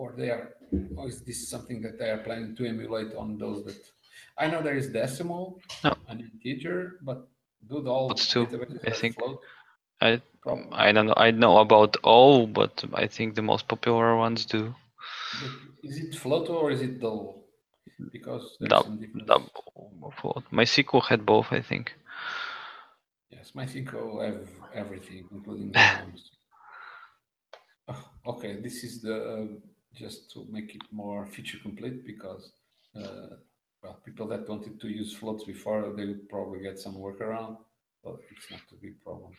or 0.00 0.06
they 0.20 0.30
are, 0.36 0.44
or 0.98 1.04
is 1.12 1.18
this 1.28 1.38
something 1.54 1.78
that 1.84 1.94
they 1.98 2.10
are 2.14 2.22
planning 2.26 2.52
to 2.58 2.62
emulate 2.74 3.10
on 3.22 3.28
those 3.42 3.58
that? 3.66 3.80
I 4.42 4.44
know 4.50 4.60
there 4.62 4.78
is 4.82 4.88
decimal, 5.00 5.42
No. 5.84 5.92
an 6.12 6.18
integer, 6.28 6.78
but 7.08 7.18
do 7.70 7.76
the 7.86 7.90
all 7.96 8.08
still, 8.16 8.46
databases 8.46 8.88
I 8.90 8.92
think- 9.00 9.14
float? 9.18 9.38
I 10.08 10.10
I 10.86 10.88
don't 10.94 11.06
know. 11.08 11.18
I 11.26 11.28
know 11.42 11.54
about 11.66 11.92
all, 12.14 12.36
but 12.60 12.74
I 13.04 13.06
think 13.16 13.28
the 13.40 13.46
most 13.52 13.64
popular 13.74 14.10
ones 14.26 14.40
do. 14.56 14.62
But 15.40 15.52
Is 15.88 15.96
it 16.04 16.10
float 16.22 16.46
or 16.48 16.64
is 16.74 16.80
it 16.88 16.94
double? 17.06 17.30
Because 18.16 18.44
there's 18.60 18.70
Dou- 18.72 18.84
some. 18.84 18.96
Double 19.32 20.12
float. 20.20 20.44
MySQL 20.58 21.02
had 21.10 21.20
both, 21.32 21.48
I 21.60 21.62
think. 21.70 21.84
Yes, 23.34 23.46
MySQL 23.58 24.10
have 24.26 24.40
everything, 24.82 25.20
including 25.36 25.68
the. 25.72 25.80
Oh, 27.90 28.04
Okay, 28.32 28.52
this 28.66 28.76
is 28.86 28.92
the, 29.06 29.16
uh, 29.34 29.46
just 29.98 30.30
to 30.32 30.46
make 30.50 30.74
it 30.74 30.82
more 30.92 31.26
feature 31.26 31.58
complete 31.62 32.06
because, 32.06 32.52
uh, 32.96 33.36
well, 33.82 34.00
people 34.04 34.28
that 34.28 34.48
wanted 34.48 34.80
to 34.80 34.88
use 34.88 35.14
floats 35.14 35.44
before, 35.44 35.92
they 35.96 36.06
would 36.06 36.28
probably 36.28 36.60
get 36.62 36.78
some 36.78 36.96
workaround, 36.96 37.58
but 38.04 38.16
it's 38.30 38.50
not 38.50 38.62
a 38.72 38.76
big 38.82 39.00
problem. 39.02 39.32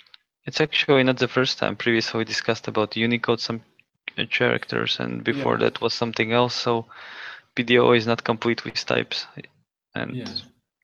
It's 0.45 0.61
actually 0.61 1.03
not 1.03 1.17
the 1.17 1.27
first 1.27 1.57
time. 1.59 1.75
Previously, 1.77 2.17
we 2.19 2.25
discussed 2.25 2.67
about 2.67 2.95
Unicode, 2.95 3.39
some 3.39 3.61
characters, 4.31 4.99
and 4.99 5.23
before 5.23 5.57
Yeah. 5.57 5.59
that 5.59 5.81
was 5.81 5.93
something 5.93 6.31
else. 6.33 6.55
So 6.55 6.85
PDO 7.55 7.91
is 7.93 8.07
not 8.07 8.23
complete 8.23 8.65
with 8.65 8.83
types, 8.85 9.25
and 9.95 10.17
Yeah, 10.17 10.41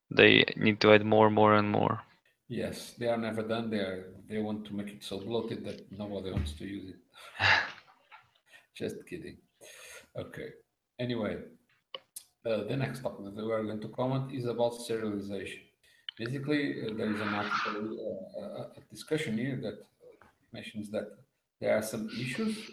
they 0.09 0.45
need 0.55 0.79
to 0.81 0.93
add 0.93 1.05
more, 1.05 1.29
more, 1.29 1.55
and 1.55 1.69
more. 1.71 2.01
yes, 2.47 2.93
they 2.97 3.07
are 3.07 3.17
never 3.17 3.43
done. 3.43 3.69
They 3.69 3.79
are, 3.79 4.13
they 4.27 4.39
want 4.39 4.65
to 4.65 4.73
make 4.75 4.89
it 4.89 5.03
so 5.03 5.19
bloated 5.19 5.63
that 5.65 5.91
nobody 5.91 6.31
wants 6.31 6.53
to 6.53 6.65
use 6.65 6.89
it. 6.89 6.99
Just 8.75 9.05
kidding. 9.07 9.37
Okay. 10.17 10.49
Anyway, 10.99 11.37
uh, 12.45 12.63
the 12.63 12.77
next 12.77 13.01
topic 13.01 13.25
that 13.35 13.45
we 13.45 13.51
are 13.51 13.63
going 13.63 13.81
to 13.81 13.89
comment 13.89 14.31
is 14.33 14.45
about 14.45 14.73
serialization. 14.73 15.61
Basically, 16.17 16.81
uh, 16.81 16.93
there 16.95 17.11
is 17.13 17.19
an 17.19 17.33
article, 17.41 17.81
uh, 18.09 18.41
a- 18.41 18.71
a 18.77 18.81
discussion 18.89 19.37
here 19.37 19.57
that 19.61 19.77
mentions 20.53 20.89
that 20.91 21.07
there 21.59 21.75
are 21.77 21.81
some 21.81 22.07
issues 22.23 22.71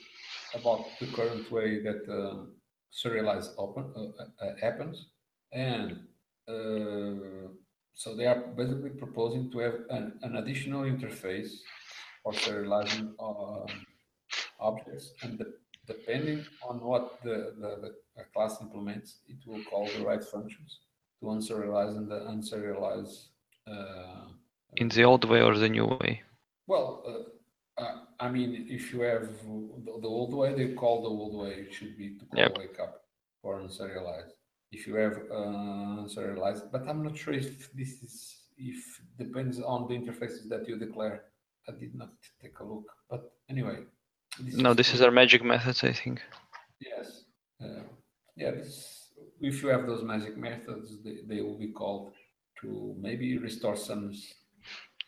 about 0.55 0.87
the 1.01 1.07
current 1.09 1.51
way 1.51 1.81
that 1.83 2.03
uh, 2.09 2.45
serialize 2.93 3.49
open 3.59 3.93
uh, 3.97 4.45
uh, 4.45 4.55
happens, 4.61 5.07
and 5.53 6.07
uh, 6.47 7.49
so 7.95 8.15
they 8.17 8.27
are 8.27 8.41
basically 8.61 8.91
proposing 8.91 9.51
to 9.51 9.59
have 9.59 9.75
an, 9.91 10.19
an 10.23 10.37
additional 10.37 10.83
interface 10.83 11.51
for 12.23 12.33
serializing 12.33 13.15
um, 13.19 13.67
objects, 14.61 15.13
and 15.23 15.39
de- 15.39 15.53
depending 15.87 16.45
on 16.69 16.81
what 16.81 17.23
the, 17.23 17.55
the, 17.61 17.93
the 18.17 18.25
class 18.35 18.61
implements, 18.61 19.19
it 19.29 19.39
will 19.47 19.63
call 19.65 19.87
the 19.87 20.05
right 20.05 20.25
functions 20.25 20.81
to 21.21 21.27
unserialize 21.27 21.97
and 21.97 22.09
the 22.11 22.21
unserialize. 22.33 23.27
Uh, 23.67 24.29
In 24.77 24.89
the 24.89 25.05
old 25.05 25.25
way 25.29 25.41
or 25.43 25.57
the 25.57 25.69
new 25.69 25.87
way? 25.87 26.23
well, 26.67 27.03
uh, 27.79 27.83
uh, 27.83 27.97
I 28.21 28.29
mean, 28.31 28.67
if 28.71 28.93
you 28.93 29.01
have 29.01 29.29
the, 29.87 29.93
the 30.01 30.09
old 30.09 30.35
way, 30.35 30.55
they 30.55 30.69
call 30.75 31.03
the 31.03 31.09
old 31.09 31.35
way. 31.43 31.53
It 31.65 31.75
should 31.75 31.97
be 31.99 32.11
to 32.19 32.25
call 32.27 32.41
Yep. 32.43 32.59
wake 32.59 32.79
up 32.81 32.95
or 33.43 33.61
unserialize. 33.61 34.31
If 34.71 34.87
you 34.87 34.95
have 34.97 35.17
uh, 35.31 36.03
unserialized, 36.05 36.71
but 36.73 36.83
I'm 36.89 37.03
not 37.03 37.17
sure 37.17 37.35
if 37.35 37.73
this 37.73 38.03
is 38.03 38.15
if 38.57 39.01
depends 39.19 39.61
on 39.61 39.89
the 39.89 39.95
interfaces 40.01 40.49
that 40.49 40.69
you 40.69 40.77
declare. 40.79 41.25
I 41.69 41.73
did 41.73 41.95
not 41.95 42.11
take 42.43 42.59
a 42.61 42.65
look, 42.65 42.87
but 43.11 43.33
anyway. 43.49 43.79
No, 44.41 44.75
this 44.75 44.95
is 44.95 45.01
our 45.01 45.11
magic 45.11 45.43
methods, 45.43 45.83
I 45.85 45.93
think. 45.93 46.21
Yes. 46.81 47.25
Uh, 47.63 47.83
yeah, 48.37 48.51
this, 48.53 49.11
if 49.41 49.63
you 49.63 49.69
have 49.69 49.87
those 49.87 50.03
magic 50.03 50.37
methods, 50.37 51.03
they, 51.05 51.19
they 51.27 51.41
will 51.43 51.59
be 51.59 51.69
called 51.73 52.13
to 52.61 52.95
maybe 52.99 53.39
restore 53.39 53.77
some 53.77 54.13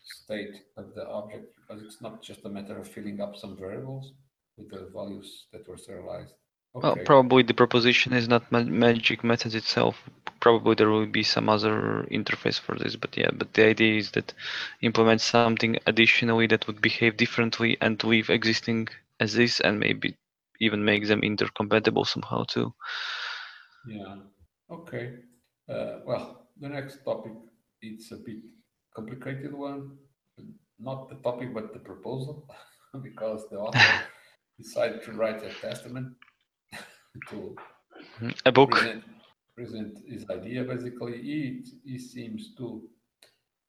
state 0.03 0.55
of 0.77 0.93
the 0.95 1.07
object 1.07 1.53
because 1.55 1.83
it's 1.83 2.01
not 2.01 2.21
just 2.21 2.45
a 2.45 2.49
matter 2.49 2.77
of 2.79 2.87
filling 2.87 3.19
up 3.21 3.35
some 3.35 3.57
variables 3.57 4.13
with 4.57 4.69
the 4.69 4.89
values 4.93 5.47
that 5.51 5.67
were 5.67 5.77
serialized. 5.77 6.33
Well, 6.73 6.95
probably 6.97 7.43
the 7.43 7.53
proposition 7.53 8.13
is 8.13 8.27
not 8.27 8.51
ma- 8.51 8.63
magic 8.63 9.23
methods 9.23 9.55
itself. 9.55 10.09
Probably 10.39 10.75
there 10.75 10.89
will 10.89 11.05
be 11.07 11.23
some 11.23 11.49
other 11.49 12.05
interface 12.11 12.59
for 12.59 12.75
this, 12.75 12.95
but 12.95 13.15
yeah, 13.17 13.31
but 13.33 13.53
the 13.53 13.65
idea 13.65 13.97
is 13.97 14.11
that 14.11 14.33
implement 14.81 15.21
something 15.21 15.77
additionally 15.87 16.47
that 16.47 16.67
would 16.67 16.81
behave 16.81 17.17
differently 17.17 17.77
and 17.81 18.03
leave 18.03 18.29
existing 18.29 18.89
as 19.19 19.33
this 19.33 19.59
and 19.61 19.79
maybe 19.79 20.15
even 20.59 20.83
make 20.85 21.07
them 21.07 21.21
intercompatible 21.21 22.05
somehow 22.05 22.43
too. 22.43 22.73
Yeah. 23.87 24.15
Okay. 24.71 25.13
Uh, 25.69 25.99
well, 26.05 26.47
the 26.59 26.69
next 26.69 27.03
topic 27.03 27.33
it's 27.81 28.11
a 28.11 28.17
bit 28.17 28.37
complicated 28.95 29.53
one. 29.53 29.97
Not 30.79 31.09
the 31.09 31.15
topic, 31.15 31.53
but 31.53 31.73
the 31.73 31.79
proposal, 31.79 32.47
because 33.03 33.47
the 33.49 33.57
author 33.57 34.03
decided 34.61 35.01
to 35.03 35.13
write 35.13 35.43
a 35.43 35.49
testament 35.61 36.13
to 37.29 37.55
Mhm. 38.21 38.33
A 38.45 38.51
book. 38.51 38.71
present, 38.71 39.03
present 39.55 39.97
his 40.07 40.25
idea. 40.29 40.63
Basically, 40.63 41.21
he, 41.21 41.63
he 41.83 41.97
seems 41.99 42.55
to 42.57 42.87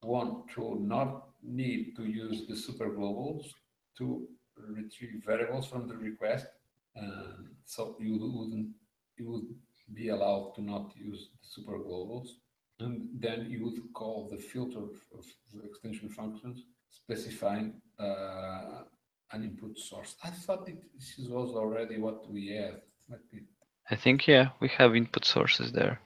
want 0.02 0.48
to 0.54 0.78
not 0.80 1.28
need 1.42 1.94
to 1.96 2.04
use 2.04 2.46
the 2.48 2.56
super 2.56 2.90
globals 2.90 3.44
to 3.98 4.26
retrieve 4.68 5.22
variables 5.24 5.66
from 5.66 5.88
the 5.88 5.96
request. 5.96 6.46
And 6.94 7.48
so 7.64 7.96
you 8.00 8.18
wouldn't, 8.18 8.68
you 9.18 9.30
would 9.30 9.48
be 9.94 10.08
allowed 10.08 10.54
to 10.56 10.62
not 10.62 10.92
use 10.96 11.28
the 11.32 11.48
super 11.48 11.78
globals. 11.78 12.28
And 12.80 13.08
then 13.18 13.46
you 13.50 13.64
would 13.64 13.80
call 13.94 14.28
the 14.30 14.38
filter 14.38 14.80
of, 14.80 15.24
the 15.52 15.62
extension 15.64 16.08
functions 16.08 16.64
specifying 16.90 17.74
uh, 17.98 18.82
an 19.32 19.44
input 19.44 19.78
source. 19.78 20.16
I 20.22 20.30
thought 20.30 20.68
it, 20.68 20.82
this 20.98 21.28
was 21.28 21.54
already 21.54 21.98
what 21.98 22.30
we 22.30 22.48
had. 22.48 22.80
I 23.90 23.96
think 23.96 24.26
yeah, 24.26 24.48
we 24.60 24.68
have 24.68 24.96
input 24.96 25.24
sources 25.24 25.72
there. 25.72 26.00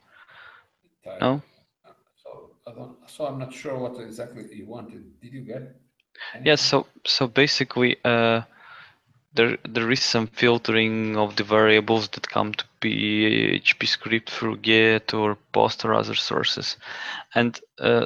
type. 1.03 1.19
No? 1.19 1.41
So 2.23 2.51
I 2.67 2.73
don't, 2.73 2.97
so 3.09 3.25
I'm 3.25 3.39
not 3.39 3.53
sure 3.53 3.77
what 3.77 3.99
exactly 4.01 4.45
you 4.53 4.67
wanted. 4.67 5.19
Did 5.19 5.33
you 5.33 5.41
get? 5.41 5.63
Anything? 6.33 6.45
Yeah. 6.45 6.55
So 6.55 6.85
so 7.05 7.27
basically, 7.27 7.97
uh, 8.05 8.41
there 9.33 9.57
there 9.67 9.91
is 9.91 10.01
some 10.03 10.27
filtering 10.27 11.17
of 11.17 11.35
the 11.37 11.43
variables 11.43 12.09
that 12.09 12.29
come 12.29 12.53
to 12.53 12.65
PHP 12.81 13.87
script 13.87 14.29
through 14.29 14.57
get 14.57 15.13
or 15.13 15.37
post 15.53 15.85
or 15.85 15.93
other 15.93 16.15
sources, 16.15 16.77
and 17.35 17.59
uh, 17.79 18.05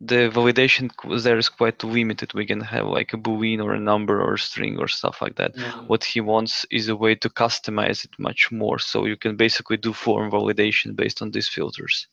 the 0.00 0.30
validation 0.30 0.90
there 1.22 1.38
is 1.38 1.48
quite 1.48 1.82
limited. 1.82 2.34
We 2.34 2.46
can 2.46 2.60
have 2.60 2.86
like 2.86 3.14
a 3.14 3.16
boolean 3.16 3.62
or 3.64 3.72
a 3.72 3.80
number 3.80 4.20
or 4.22 4.34
a 4.34 4.38
string 4.38 4.78
or 4.78 4.88
stuff 4.88 5.22
like 5.22 5.36
that. 5.36 5.56
Yeah. 5.56 5.72
What 5.86 6.04
he 6.04 6.20
wants 6.20 6.66
is 6.70 6.88
a 6.88 6.96
way 6.96 7.14
to 7.16 7.30
customize 7.30 8.04
it 8.04 8.10
much 8.18 8.52
more. 8.52 8.78
So 8.78 9.06
you 9.06 9.16
can 9.16 9.36
basically 9.36 9.78
do 9.78 9.92
form 9.94 10.30
validation 10.30 10.94
based 10.96 11.22
on 11.22 11.30
these 11.30 11.48
filters. 11.48 12.08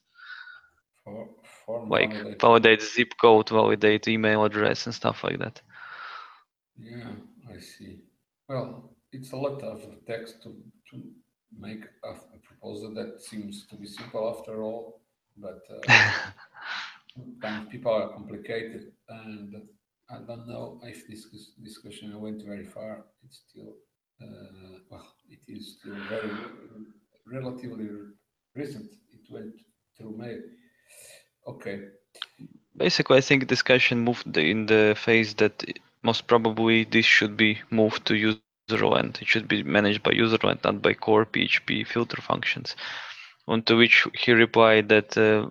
For, 1.66 1.86
Like 1.88 2.12
validation. 2.13 2.40
validate 2.40 2.82
zip 2.82 3.13
code, 3.20 3.50
validate 3.50 4.08
email 4.08 4.46
address 4.46 4.86
and 4.86 4.96
stuff 4.96 5.24
like 5.24 5.40
that. 5.40 5.62
Yeah, 6.77 7.12
I 7.50 7.60
see. 7.60 8.00
Well, 8.50 8.96
it's 9.12 9.32
a 9.32 9.38
lot 9.38 9.62
of 9.62 9.84
text 10.08 10.42
to, 10.44 10.50
to 10.92 11.03
make 11.58 11.84
a, 12.03 12.10
a 12.10 12.39
proposal 12.44 12.94
that 12.96 13.22
seems 13.22 13.65
to 13.68 13.75
be 13.75 13.86
simple 13.86 14.36
after 14.38 14.63
all, 14.63 15.01
but 15.38 15.62
uh, 15.70 16.12
sometimes 17.15 17.70
people 17.70 17.94
are 17.94 18.10
complicated, 18.10 18.92
and 19.10 19.56
I 20.10 20.18
don't 20.27 20.48
know 20.48 20.80
if 20.84 21.08
this 21.08 21.25
dis- 21.25 21.53
discussion 21.63 22.20
went 22.20 22.44
very 22.44 22.65
far. 22.65 23.06
It's 23.24 23.44
still, 23.50 23.74
uh, 24.22 24.80
well, 24.89 25.13
it 25.30 25.39
is 25.48 25.77
still 25.80 25.96
very 26.10 26.32
relatively 27.25 27.88
recent. 28.56 28.92
It 29.12 29.32
went 29.32 29.53
through 29.98 30.18
May. 30.18 30.38
Okay. 31.48 31.82
Basically, 32.75 33.18
I 33.18 33.22
think 33.22 33.48
discussion 33.48 34.00
moved 34.00 34.36
in 34.38 34.65
the 34.65 34.96
phase 34.98 35.36
that 35.36 35.63
most 36.03 36.27
probably 36.27 36.83
this 36.86 37.05
should 37.05 37.38
be 37.38 37.62
moved 37.72 38.05
to 38.07 38.13
userland. 38.13 38.83
It 38.86 38.91
should 38.93 39.07
be 39.07 39.19
managed 39.19 39.67
by 39.67 39.74
userland, 39.74 40.29
not 40.29 40.81
by 40.81 40.93
core 40.93 41.25
PHP 41.25 41.60
filter 41.60 42.22
functions. 42.22 42.75
On 43.48 43.62
to 43.63 43.75
which 43.75 44.07
he 44.13 44.31
replied 44.31 44.89
that 44.89 45.17
uh, 45.17 45.50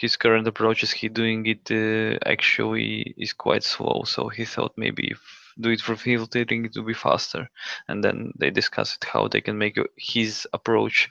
his 0.00 0.16
current 0.16 0.46
approach 0.46 0.82
is 0.82 0.92
he 0.92 1.08
doing 1.08 1.46
it 1.46 1.70
uh, 1.70 2.18
actually 2.26 3.14
is 3.18 3.32
quite 3.32 3.62
slow. 3.64 4.02
So 4.04 4.28
he 4.28 4.44
thought 4.44 4.72
maybe 4.76 5.14
do 5.60 5.70
it 5.70 5.80
for 5.80 5.96
filtering 5.96 6.64
it 6.66 6.72
will 6.76 6.84
be 6.84 6.94
faster. 6.94 7.48
And 7.88 8.02
then 8.04 8.32
they 8.38 8.50
discussed 8.50 9.04
how 9.04 9.28
they 9.28 9.40
can 9.40 9.58
make 9.58 9.76
his 9.96 10.46
approach 10.52 11.08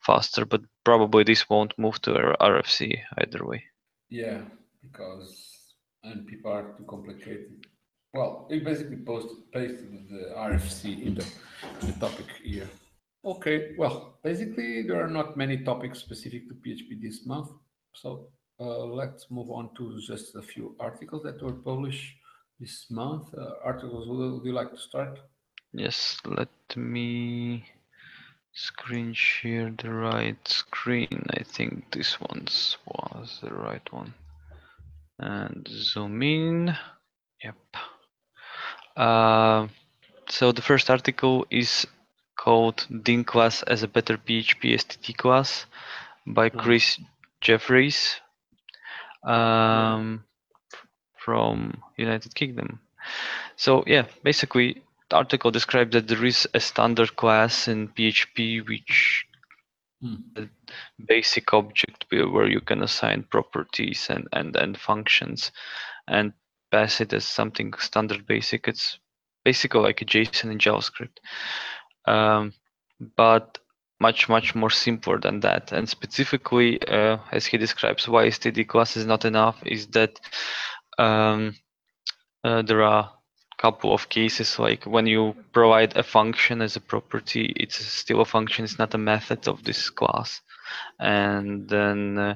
faster, 0.00 0.44
but 0.46 0.62
probably 0.84 1.24
this 1.24 1.48
won't 1.48 1.78
move 1.78 2.00
to 2.02 2.36
RFC 2.40 3.00
either 3.18 3.44
way. 3.44 3.64
Yeah, 4.10 4.42
because 4.82 5.74
and 6.02 6.26
people 6.26 6.52
are 6.52 6.72
too 6.76 6.84
complicated. 6.84 7.66
Well, 8.12 8.46
we 8.50 8.58
basically 8.60 8.96
posted, 8.96 9.38
pasted 9.52 10.08
the 10.10 10.34
RFC 10.36 11.06
in 11.06 11.14
the, 11.14 11.24
the 11.80 11.92
topic 12.00 12.26
here. 12.42 12.68
Okay, 13.24 13.74
well, 13.78 14.18
basically 14.24 14.82
there 14.82 15.00
are 15.02 15.10
not 15.10 15.36
many 15.36 15.58
topics 15.58 16.00
specific 16.00 16.48
to 16.48 16.54
PHP 16.54 17.00
this 17.00 17.26
month. 17.26 17.50
So 17.94 18.28
uh, 18.58 18.84
let's 18.84 19.30
move 19.30 19.50
on 19.50 19.70
to 19.76 20.00
just 20.00 20.34
a 20.34 20.42
few 20.42 20.74
articles 20.80 21.22
that 21.22 21.40
were 21.42 21.52
published 21.52 22.16
this 22.58 22.86
month. 22.90 23.32
Uh, 23.36 23.52
articles, 23.64 24.08
would, 24.08 24.32
would 24.32 24.44
you 24.44 24.52
like 24.52 24.70
to 24.70 24.78
start? 24.78 25.20
Yes, 25.72 26.18
let 26.24 26.48
me 26.76 27.64
screen 28.52 29.12
share 29.14 29.72
the 29.78 29.90
right 29.90 30.48
screen. 30.48 31.24
I 31.38 31.42
think 31.44 31.84
this 31.92 32.20
one's 32.20 32.76
was 32.86 33.38
the 33.42 33.54
right 33.54 33.92
one. 33.92 34.14
And 35.18 35.68
zoom 35.70 36.22
in. 36.22 36.76
Yep. 37.44 37.56
Uh, 39.00 39.68
so 40.28 40.52
the 40.52 40.62
first 40.62 40.90
article 40.90 41.46
is 41.50 41.86
called 42.36 42.86
Dyn 42.90 43.24
class 43.24 43.62
as 43.62 43.82
a 43.82 43.88
better 43.88 44.16
PHP 44.18 44.74
STD 44.74 45.16
class 45.16 45.66
by 46.26 46.50
Mhm. 46.50 46.58
Chris 46.58 47.00
Jeffries 47.40 48.20
um, 49.24 50.24
from 51.16 51.82
United 51.96 52.34
Kingdom. 52.34 52.80
So 53.56 53.84
yeah, 53.86 54.06
basically 54.22 54.82
the 55.10 55.16
article 55.16 55.50
describes 55.50 55.92
that 55.92 56.08
there 56.08 56.24
is 56.24 56.48
a 56.54 56.60
standard 56.60 57.16
class 57.16 57.68
in 57.68 57.88
PHP 57.88 58.60
which 58.68 59.26
Hmm. 60.02 60.46
basic 61.06 61.52
object 61.52 62.06
where 62.10 62.28
where 62.28 62.48
you 62.48 62.60
can 62.60 62.82
assign 62.82 63.22
properties 63.24 64.08
and, 64.10 64.28
and, 64.32 64.56
and 64.56 64.78
functions 64.78 65.52
and 66.08 66.32
pass 66.70 67.00
it 67.00 67.12
as 67.12 67.24
something 67.24 67.72
standard 67.78 68.26
basic. 68.26 68.68
It's 68.68 68.98
basically 69.44 69.80
like 69.80 70.02
a 70.02 70.04
JSON 70.04 70.50
in 70.50 70.58
JavaScript. 70.58 71.18
Um, 72.06 72.52
but 73.16 73.58
much, 74.00 74.28
much 74.28 74.54
more 74.54 74.70
simpler 74.70 75.18
than 75.18 75.40
that. 75.40 75.72
And 75.72 75.88
specifically, 75.88 76.80
uh, 76.88 77.18
as 77.32 77.46
he 77.46 77.58
describes 77.58 78.08
why 78.08 78.26
std 78.28 78.66
class 78.66 78.96
is 78.96 79.06
not 79.06 79.24
enough 79.24 79.62
is 79.64 79.86
that 79.88 80.18
um, 80.98 81.54
uh, 82.42 82.62
there 82.62 82.82
are 82.82 83.04
a 83.04 83.62
couple 83.62 83.92
of 83.92 84.08
cases 84.08 84.58
like 84.58 84.84
when 84.84 85.06
you 85.06 85.36
provide 85.52 85.96
a 85.96 86.02
function 86.02 86.62
as 86.62 86.76
a 86.76 86.80
property, 86.80 87.52
it's 87.56 87.76
still 87.76 88.22
a 88.22 88.24
function, 88.24 88.64
it's 88.64 88.78
not 88.78 88.94
a 88.94 88.98
method 88.98 89.46
of 89.46 89.62
this 89.64 89.90
class. 89.90 90.40
And 90.98 91.68
then 91.68 92.18
uh, 92.18 92.34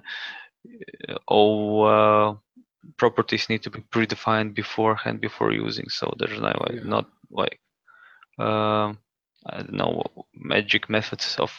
all 1.27 1.87
uh, 1.87 2.35
properties 2.97 3.49
need 3.49 3.63
to 3.63 3.71
be 3.71 3.81
predefined 3.81 4.55
beforehand 4.55 5.21
before 5.21 5.53
using. 5.53 5.89
So 5.89 6.15
there's 6.19 6.41
not 6.41 6.61
like 6.61 6.81
Yeah. 6.81 6.85
not 6.85 7.07
like 7.31 7.61
um 8.39 8.99
I 9.47 9.59
don't 9.59 9.73
know 9.75 10.03
magic 10.35 10.89
methods 10.89 11.37
of 11.39 11.53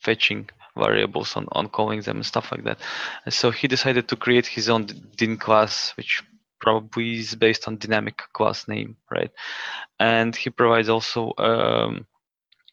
fetching 0.00 0.48
variables 0.76 1.36
on, 1.36 1.46
on 1.52 1.68
calling 1.68 2.00
them 2.02 2.16
and 2.18 2.26
stuff 2.26 2.50
like 2.52 2.64
that. 2.64 2.78
And 3.24 3.34
so 3.34 3.50
he 3.50 3.68
decided 3.68 4.08
to 4.08 4.16
create 4.16 4.46
his 4.46 4.68
own 4.68 4.86
Dyn 4.86 5.38
class, 5.38 5.92
which 5.96 6.22
probably 6.60 7.18
is 7.18 7.34
based 7.34 7.66
on 7.68 7.78
dynamic 7.78 8.18
class 8.32 8.68
name, 8.68 8.96
right? 9.10 9.30
And 9.98 10.34
he 10.34 10.50
provides 10.50 10.88
also 10.88 11.32
um, 11.38 12.06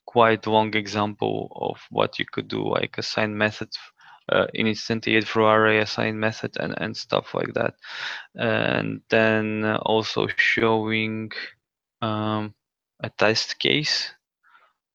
quite 0.06 0.48
long 0.48 0.74
example 0.76 1.52
of 1.56 1.82
what 1.90 2.20
you 2.20 2.26
could 2.32 2.48
do, 2.48 2.64
like 2.68 2.98
assign 2.98 3.38
method 3.38 3.70
uh, 4.30 4.48
instantiate 4.56 5.26
through 5.26 5.48
array 5.48 5.80
assign 5.80 6.20
method 6.20 6.58
and, 6.60 6.76
and 6.78 6.96
stuff 6.96 7.34
like 7.34 7.54
that. 7.54 7.76
And 8.36 9.02
then 9.10 9.64
uh, 9.66 9.78
also 9.78 10.28
showing 10.36 11.32
um, 12.02 12.54
a 13.02 13.10
test 13.10 13.60
case 13.60 14.12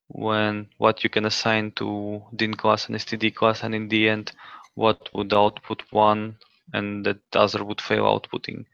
when 0.09 0.69
what 0.79 1.03
you 1.05 1.11
can 1.11 1.25
assign 1.25 1.73
to 1.73 2.23
Dyn 2.37 2.57
class 2.57 2.87
and 2.87 2.97
std 2.97 3.35
class 3.35 3.63
and 3.63 3.75
in 3.75 3.89
the 3.89 4.11
end 4.11 4.33
what 4.75 5.09
would 5.15 5.33
output 5.33 5.83
one 5.91 6.37
and 6.73 7.05
the 7.05 7.19
other 7.35 7.65
would 7.65 7.81
fail 7.81 8.05
outputting. 8.05 8.67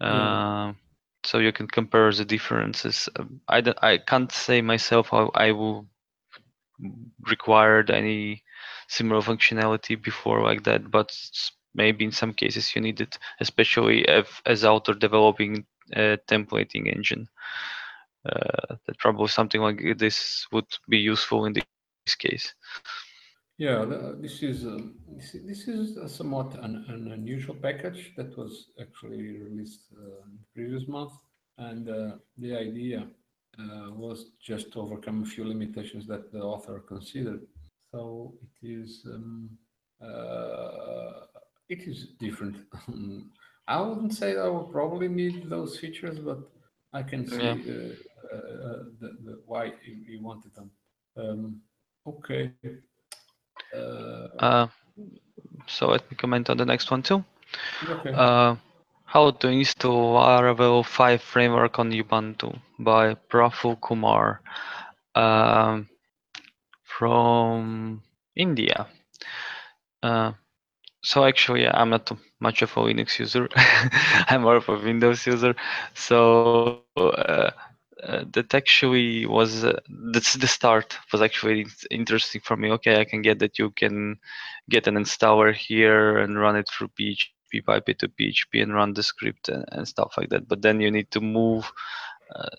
Yeah. 0.00 0.68
Uh, 0.68 0.72
so 1.24 1.38
you 1.38 1.52
can 1.52 1.66
compare 1.66 2.12
the 2.12 2.24
differences. 2.24 3.08
I, 3.48 3.62
I 3.82 3.98
can't 3.98 4.30
say 4.30 4.62
myself 4.62 5.08
how 5.10 5.30
I 5.34 5.52
will 5.52 5.86
required 7.28 7.90
any 7.90 8.44
similar 8.88 9.20
functionality 9.22 10.00
before 10.02 10.42
like 10.42 10.64
that, 10.64 10.90
but 10.90 11.12
maybe 11.74 12.04
in 12.04 12.12
some 12.12 12.32
cases 12.32 12.74
you 12.74 12.82
need 12.82 13.00
it, 13.00 13.18
especially 13.40 14.02
if, 14.08 14.40
as 14.46 14.64
author 14.64 14.94
developing 14.94 15.64
a 15.94 16.18
templating 16.28 16.92
engine. 16.94 17.28
Uh, 18.28 18.76
that 18.86 18.98
probably 18.98 19.28
something 19.28 19.60
like 19.60 19.80
this 19.98 20.46
would 20.52 20.66
be 20.88 20.98
useful 20.98 21.46
in 21.46 21.52
this 21.52 21.64
case. 21.68 22.04
Yeah, 23.58 23.84
this 24.20 24.42
is 24.42 24.66
uh, 24.66 24.78
this, 25.16 25.34
is- 25.34 25.46
this 25.46 25.68
is 25.68 25.96
a 25.96 26.08
somewhat 26.08 26.54
an, 26.62 26.84
an 26.88 27.12
unusual 27.12 27.54
package 27.54 28.12
that 28.16 28.36
was 28.36 28.70
actually 28.80 29.38
released 29.38 29.82
uh, 29.96 30.26
previous 30.54 30.86
month, 30.88 31.12
and 31.58 31.88
uh, 31.88 32.16
the 32.38 32.54
idea 32.56 33.06
uh, 33.58 33.90
was 33.92 34.32
just 34.40 34.72
to 34.72 34.80
overcome 34.80 35.22
a 35.22 35.26
few 35.26 35.44
limitations 35.44 36.06
that 36.06 36.32
the 36.32 36.40
author 36.40 36.80
considered. 36.80 37.42
So 37.96 38.34
it 38.44 38.66
is 38.68 39.06
um, 39.06 39.48
uh, 40.02 41.24
it 41.68 41.80
is 41.88 42.08
different. 42.20 42.56
I 43.68 43.80
wouldn't 43.80 44.12
say 44.14 44.36
I 44.36 44.48
would 44.48 44.70
probably 44.70 45.08
need 45.08 45.48
those 45.48 45.78
features, 45.78 46.18
but 46.18 46.40
I 46.92 47.02
can 47.02 47.26
see 47.26 47.36
Yeah. 47.42 47.52
uh, 47.52 48.36
uh, 48.36 48.82
the, 49.00 49.08
the 49.24 49.42
why 49.46 49.72
he 49.82 50.04
he 50.08 50.18
wanted 50.20 50.52
them. 50.54 50.70
Um, 51.16 51.62
okay. 52.06 52.52
Uh, 53.74 54.28
Uh, 54.38 54.66
so 55.66 55.88
let 55.88 56.10
me 56.10 56.16
comment 56.16 56.50
on 56.50 56.58
the 56.58 56.66
next 56.66 56.90
one 56.90 57.02
too. 57.02 57.24
okay. 57.88 58.12
Uh, 58.12 58.56
how 59.06 59.30
to 59.30 59.48
install 59.48 60.14
Laravel 60.16 60.84
5 60.84 61.22
framework 61.22 61.78
on 61.78 61.92
Ubuntu 61.92 62.58
by 62.78 63.14
Praful 63.30 63.76
Kumar 63.80 64.40
um, 65.14 65.88
from 66.98 68.02
India. 68.34 68.86
Uh, 70.02 70.32
so 71.02 71.24
actually, 71.24 71.68
I'm 71.68 71.90
not 71.90 72.10
much 72.40 72.62
of 72.62 72.76
a 72.76 72.80
Linux 72.80 73.18
user. 73.18 73.48
I'm 74.28 74.42
more 74.42 74.56
of 74.56 74.68
a 74.68 74.78
Windows 74.78 75.26
user. 75.26 75.54
So 75.94 76.82
uh, 76.96 77.50
uh, 78.02 78.24
that 78.32 78.54
actually 78.54 79.26
was 79.26 79.64
uh, 79.64 79.78
that's 80.12 80.34
the 80.34 80.46
start 80.46 80.98
was 81.12 81.22
actually 81.22 81.66
interesting 81.90 82.40
for 82.42 82.56
me. 82.56 82.70
Okay, 82.72 83.00
I 83.00 83.04
can 83.04 83.22
get 83.22 83.38
that 83.38 83.58
you 83.58 83.70
can 83.70 84.16
get 84.68 84.86
an 84.86 84.96
installer 84.96 85.54
here 85.54 86.18
and 86.18 86.38
run 86.38 86.56
it 86.56 86.68
through 86.68 86.88
PHP, 86.98 87.64
pipe 87.64 87.88
it 87.88 87.98
to 88.00 88.08
PHP, 88.08 88.62
and 88.62 88.74
run 88.74 88.94
the 88.94 89.02
script 89.02 89.48
and, 89.48 89.64
and 89.72 89.88
stuff 89.88 90.14
like 90.16 90.30
that. 90.30 90.48
But 90.48 90.62
then 90.62 90.80
you 90.80 90.90
need 90.90 91.10
to 91.12 91.20
move 91.20 91.70
uh, 92.34 92.56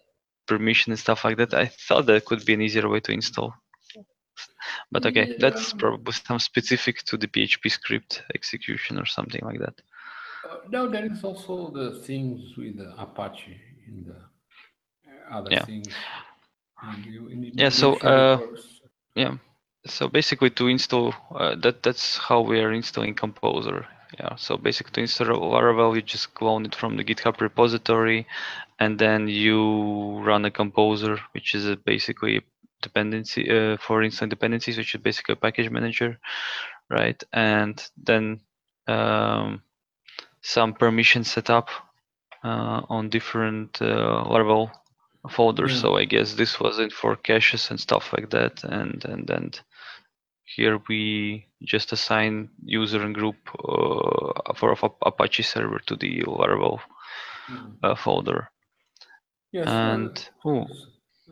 permission 0.48 0.92
and 0.92 1.00
stuff 1.00 1.24
like 1.24 1.38
that. 1.38 1.54
I 1.54 1.66
thought 1.66 2.06
that 2.06 2.26
could 2.26 2.46
be 2.46 2.54
an 2.54 2.62
easier 2.62 2.88
way 2.90 3.00
to 3.02 3.12
install. 3.12 3.54
But 4.92 5.06
okay, 5.06 5.28
Yeah. 5.28 5.36
that's 5.40 5.74
probably 5.74 6.14
some 6.14 6.40
specific 6.40 7.04
to 7.06 7.18
the 7.18 7.28
PHP 7.28 7.70
script 7.70 8.24
execution 8.36 8.98
or 9.00 9.06
something 9.06 9.42
like 9.44 9.60
that. 9.60 9.82
Uh, 10.50 10.58
no, 10.70 10.90
there 10.90 11.06
is 11.06 11.24
also 11.24 11.72
the 11.72 12.00
things 12.06 12.56
with 12.58 12.78
the 12.78 12.94
Apache 12.98 13.58
in 13.88 14.06
the 14.06 14.16
uh, 14.16 15.38
other 15.38 15.52
Yeah. 15.52 15.66
things. 15.66 15.94
You, 17.06 17.30
you 17.30 17.52
Yeah, 17.56 17.70
so, 17.70 17.96
uh. 17.96 18.40
Yeah. 19.16 19.38
So 19.86 20.08
basically, 20.08 20.50
to 20.52 20.68
install 20.68 21.14
uh, 21.34 21.56
that, 21.64 21.82
that's 21.82 22.18
how 22.18 22.42
we 22.42 22.60
are 22.60 22.72
installing 22.74 23.16
Composer. 23.16 23.88
Yeah. 24.20 24.36
So 24.36 24.58
basically, 24.58 24.92
to 24.94 25.02
install 25.02 25.28
Laravel, 25.28 25.96
you 25.96 26.02
just 26.02 26.34
clone 26.36 26.66
it 26.66 26.76
from 26.76 26.98
the 26.98 27.04
GitHub 27.04 27.40
repository, 27.42 28.28
and 28.80 29.00
then 29.00 29.28
you 29.28 30.22
run 30.24 30.46
a 30.46 30.52
Composer, 30.52 31.20
which 31.34 31.56
is 31.56 31.66
a 31.68 31.76
basically 31.76 32.42
dependency 32.82 33.50
uh, 33.50 33.78
for 33.78 34.04
installing 34.04 34.30
dependencies, 34.30 34.78
which 34.78 34.96
is 34.96 35.02
basically 35.02 35.34
a 35.34 35.38
package 35.38 35.70
manager, 35.70 36.20
right? 36.90 37.22
And 37.34 37.84
then 38.04 38.42
um, 38.88 39.62
some 40.42 40.74
permission 40.74 41.24
setup 41.24 41.70
uh, 42.44 42.82
on 42.90 43.10
different 43.10 43.82
uh, 43.82 44.24
Laravel 44.26 44.72
folders. 45.30 45.74
Yeah. 45.74 45.82
So 45.82 45.98
I 45.98 46.06
guess 46.06 46.34
this 46.36 46.60
was 46.60 46.80
it 46.80 46.94
for 46.94 47.16
caches 47.16 47.70
and 47.70 47.80
stuff 47.80 48.14
like 48.14 48.30
that. 48.32 48.64
And 48.64 49.04
and 49.06 49.28
then 49.28 49.52
here 50.44 50.80
we 50.88 51.48
just 51.64 51.92
assign 51.92 52.50
user 52.64 53.02
and 53.04 53.14
group 53.14 53.36
uh, 53.54 54.54
for 54.56 54.72
a 54.72 54.78
Apache 55.06 55.44
server 55.44 55.80
to 55.88 55.96
the 55.96 56.24
Laravel 56.24 56.80
Mhm. 57.50 57.78
uh, 57.84 57.96
folder. 57.96 58.50
Yes, 59.52 59.68
And 59.68 60.30
oh, 60.46 60.68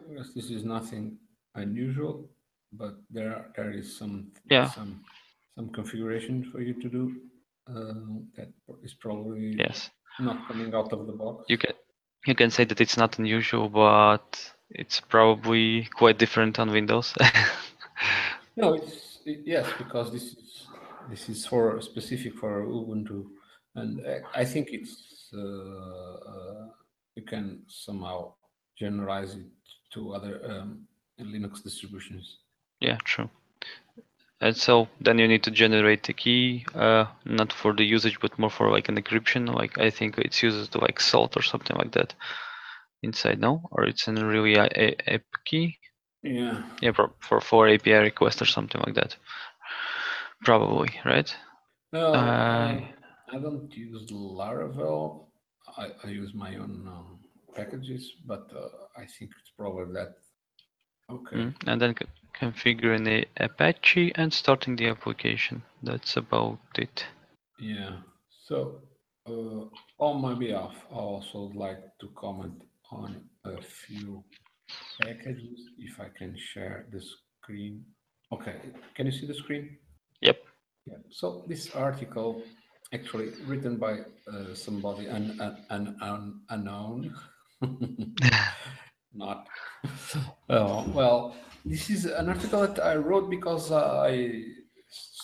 yes, 0.09 0.33
this 0.33 0.49
is 0.49 0.63
nothing 0.63 1.17
unusual, 1.55 2.29
but 2.71 2.95
there 3.09 3.31
are, 3.35 3.45
there 3.55 3.71
is 3.71 3.97
some 3.97 4.31
Yeah. 4.51 4.69
some 4.69 5.03
some 5.55 5.69
configuration 5.69 6.43
for 6.51 6.61
you 6.61 6.73
to 6.81 6.89
do 6.89 7.03
uh, 7.67 8.19
that 8.35 8.49
is 8.83 8.93
probably 8.93 9.55
yes, 9.57 9.89
not 10.19 10.47
coming 10.47 10.73
out 10.75 10.91
of 10.93 11.07
the 11.07 11.13
box. 11.13 11.45
you 11.49 11.57
can 11.57 11.73
you 12.27 12.35
can 12.35 12.49
say 12.51 12.65
that 12.65 12.81
it's 12.81 12.97
not 12.97 13.19
unusual, 13.19 13.69
but 13.69 14.53
it's 14.69 14.99
probably 14.99 15.87
quite 15.95 16.17
different 16.17 16.59
on 16.59 16.71
Windows. 16.71 17.13
No, 18.57 18.73
it's 18.73 19.19
it, 19.25 19.41
yes 19.45 19.67
because 19.77 20.11
this 20.11 20.23
is 20.23 20.67
this 21.09 21.29
is 21.29 21.45
for 21.45 21.81
specific 21.81 22.33
for 22.35 22.65
Ubuntu, 22.65 23.25
and 23.75 24.01
I, 24.07 24.41
I 24.41 24.45
think 24.45 24.69
it's 24.71 25.29
uh, 25.33 26.31
uh, 26.31 26.67
you 27.15 27.23
can 27.23 27.63
somehow 27.67 28.33
generalize 28.79 29.35
it 29.35 29.51
to 29.93 30.13
other 30.13 30.41
um, 30.51 30.87
Linux 31.19 31.61
distributions. 31.63 32.39
Yeah, 32.79 32.97
true. 33.03 33.29
And 34.41 34.55
so 34.55 34.87
then 35.01 35.17
you 35.19 35.27
need 35.27 35.43
to 35.43 35.51
generate 35.51 36.07
a 36.09 36.13
key, 36.13 36.65
uh, 36.75 37.05
not 37.25 37.51
for 37.53 37.73
the 37.73 37.83
usage, 37.83 38.19
but 38.19 38.37
more 38.39 38.49
for 38.49 38.69
like 38.71 38.89
an 38.89 39.01
encryption. 39.01 39.53
Like 39.53 39.77
I 39.77 39.89
think 39.89 40.17
it's 40.17 40.41
used 40.43 40.71
to 40.73 40.79
like 40.79 40.99
salt 41.01 41.35
or 41.37 41.41
something 41.41 41.75
like 41.77 41.91
that 41.93 42.13
inside, 43.03 43.39
no? 43.39 43.63
Or 43.71 43.85
it's 43.85 44.07
in 44.07 44.15
really 44.15 44.55
a, 44.55 44.65
a, 44.75 45.15
a 45.15 45.19
key. 45.45 45.77
Yeah. 46.23 46.63
Yeah, 46.81 46.91
for, 46.93 47.11
for 47.19 47.41
for 47.41 47.67
API 47.69 47.93
request 47.99 48.41
or 48.41 48.45
something 48.45 48.81
like 48.85 48.95
that. 48.95 49.15
Probably, 50.43 50.89
right? 51.05 51.35
No, 51.93 52.13
Uh, 52.13 52.17
I, 52.17 52.93
I 53.31 53.39
don't 53.39 53.71
use 53.75 54.11
Laravel. 54.11 55.27
I, 55.77 55.89
I 56.03 56.07
use 56.09 56.33
my 56.33 56.55
own 56.57 56.87
um, 56.87 57.19
packages, 57.55 58.11
but 58.25 58.51
uh, 58.55 58.69
I 58.97 59.05
think 59.05 59.31
it's 59.39 59.51
probably 59.57 59.93
that. 59.93 60.15
Okay. 61.09 61.35
Mm, 61.37 61.53
And 61.67 61.81
then 61.81 61.95
c- 61.97 62.05
configuring 62.39 63.05
the 63.05 63.27
Apache 63.43 64.11
and 64.15 64.33
starting 64.33 64.75
the 64.75 64.87
application. 64.87 65.63
That's 65.83 66.17
about 66.17 66.59
it. 66.77 67.05
Yeah. 67.59 67.97
So, 68.47 68.81
uh, 69.27 69.65
on 69.99 70.21
my 70.21 70.33
behalf, 70.33 70.75
I 70.91 70.95
also 70.95 71.51
like 71.55 71.79
to 72.01 72.07
comment 72.15 72.61
on 72.91 73.23
a 73.45 73.61
few 73.61 74.23
packages. 75.01 75.59
If 75.79 75.99
I 75.99 76.09
can 76.17 76.35
share 76.37 76.87
the 76.91 77.01
screen. 77.01 77.83
Okay. 78.31 78.55
Can 78.95 79.05
you 79.05 79.11
see 79.11 79.27
the 79.27 79.33
screen? 79.35 79.77
Yep. 80.21 80.37
Yeah. 80.87 80.97
So 81.11 81.43
this 81.47 81.71
article, 81.75 82.41
actually 82.93 83.29
written 83.45 83.77
by 83.77 83.99
uh, 84.31 84.53
somebody 84.53 85.07
an, 85.07 85.39
un, 85.69 85.95
un, 86.01 86.41
unknown, 86.49 87.13
not. 89.15 89.47
Oh, 90.49 90.85
well, 90.93 91.35
this 91.65 91.89
is 91.89 92.05
an 92.05 92.29
article 92.29 92.61
that 92.61 92.83
I 92.83 92.95
wrote 92.95 93.29
because 93.29 93.71
I 93.71 94.43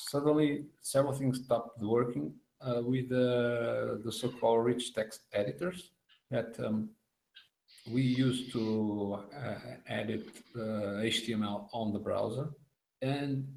suddenly 0.10 0.66
several 0.82 1.14
things 1.14 1.44
stopped 1.46 1.80
working 1.80 2.34
uh, 2.62 2.82
with 2.84 3.10
the, 3.10 4.02
the 4.04 4.12
so-called 4.12 4.66
rich 4.66 4.96
text 4.96 5.22
editors 5.34 5.92
that 6.32 6.56
um, 6.66 6.90
we 7.90 8.02
use 8.02 8.52
to 8.52 9.20
uh, 9.36 9.56
edit 9.88 10.28
uh, 10.56 11.04
HTML 11.06 11.68
on 11.74 11.94
the 11.94 12.00
browser. 12.00 12.50
And 13.02 13.48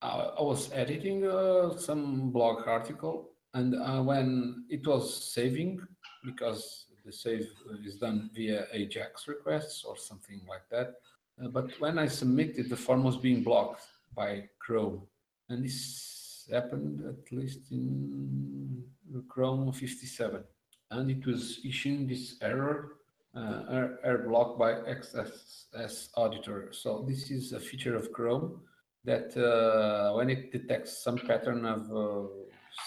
I, 0.00 0.30
I 0.38 0.42
was 0.42 0.70
editing 0.72 1.26
uh, 1.26 1.76
some 1.76 2.30
blog 2.30 2.66
article, 2.66 3.30
and 3.54 3.74
uh, 3.74 4.02
when 4.02 4.64
it 4.68 4.86
was 4.86 5.32
saving, 5.32 5.80
because 6.24 6.86
the 7.04 7.12
save 7.12 7.48
is 7.84 7.96
done 7.96 8.30
via 8.34 8.66
AJAX 8.74 9.28
requests 9.28 9.84
or 9.84 9.96
something 9.96 10.40
like 10.48 10.68
that. 10.70 10.94
Uh, 11.42 11.48
but 11.48 11.70
when 11.80 11.98
I 11.98 12.06
submitted, 12.06 12.68
the 12.68 12.76
form 12.76 13.02
was 13.02 13.16
being 13.16 13.42
blocked 13.42 13.84
by 14.14 14.48
Chrome, 14.58 15.02
and 15.48 15.64
this 15.64 16.46
happened 16.52 17.02
at 17.08 17.32
least 17.32 17.70
in 17.70 18.84
Chrome 19.28 19.72
57, 19.72 20.44
and 20.90 21.10
it 21.10 21.26
was 21.26 21.60
issuing 21.64 22.06
this 22.06 22.36
error 22.42 22.96
uh, 23.34 23.62
error, 23.70 23.98
error 24.04 24.24
blocked 24.28 24.58
by 24.58 24.72
XSS 24.74 26.08
auditor. 26.16 26.68
So 26.72 27.04
this 27.08 27.30
is 27.30 27.52
a 27.52 27.60
feature 27.60 27.96
of 27.96 28.12
Chrome 28.12 28.60
that 29.04 29.36
uh, 29.36 30.14
when 30.14 30.30
it 30.30 30.52
detects 30.52 31.02
some 31.02 31.18
pattern 31.18 31.64
of 31.64 31.90
uh, 31.90 32.28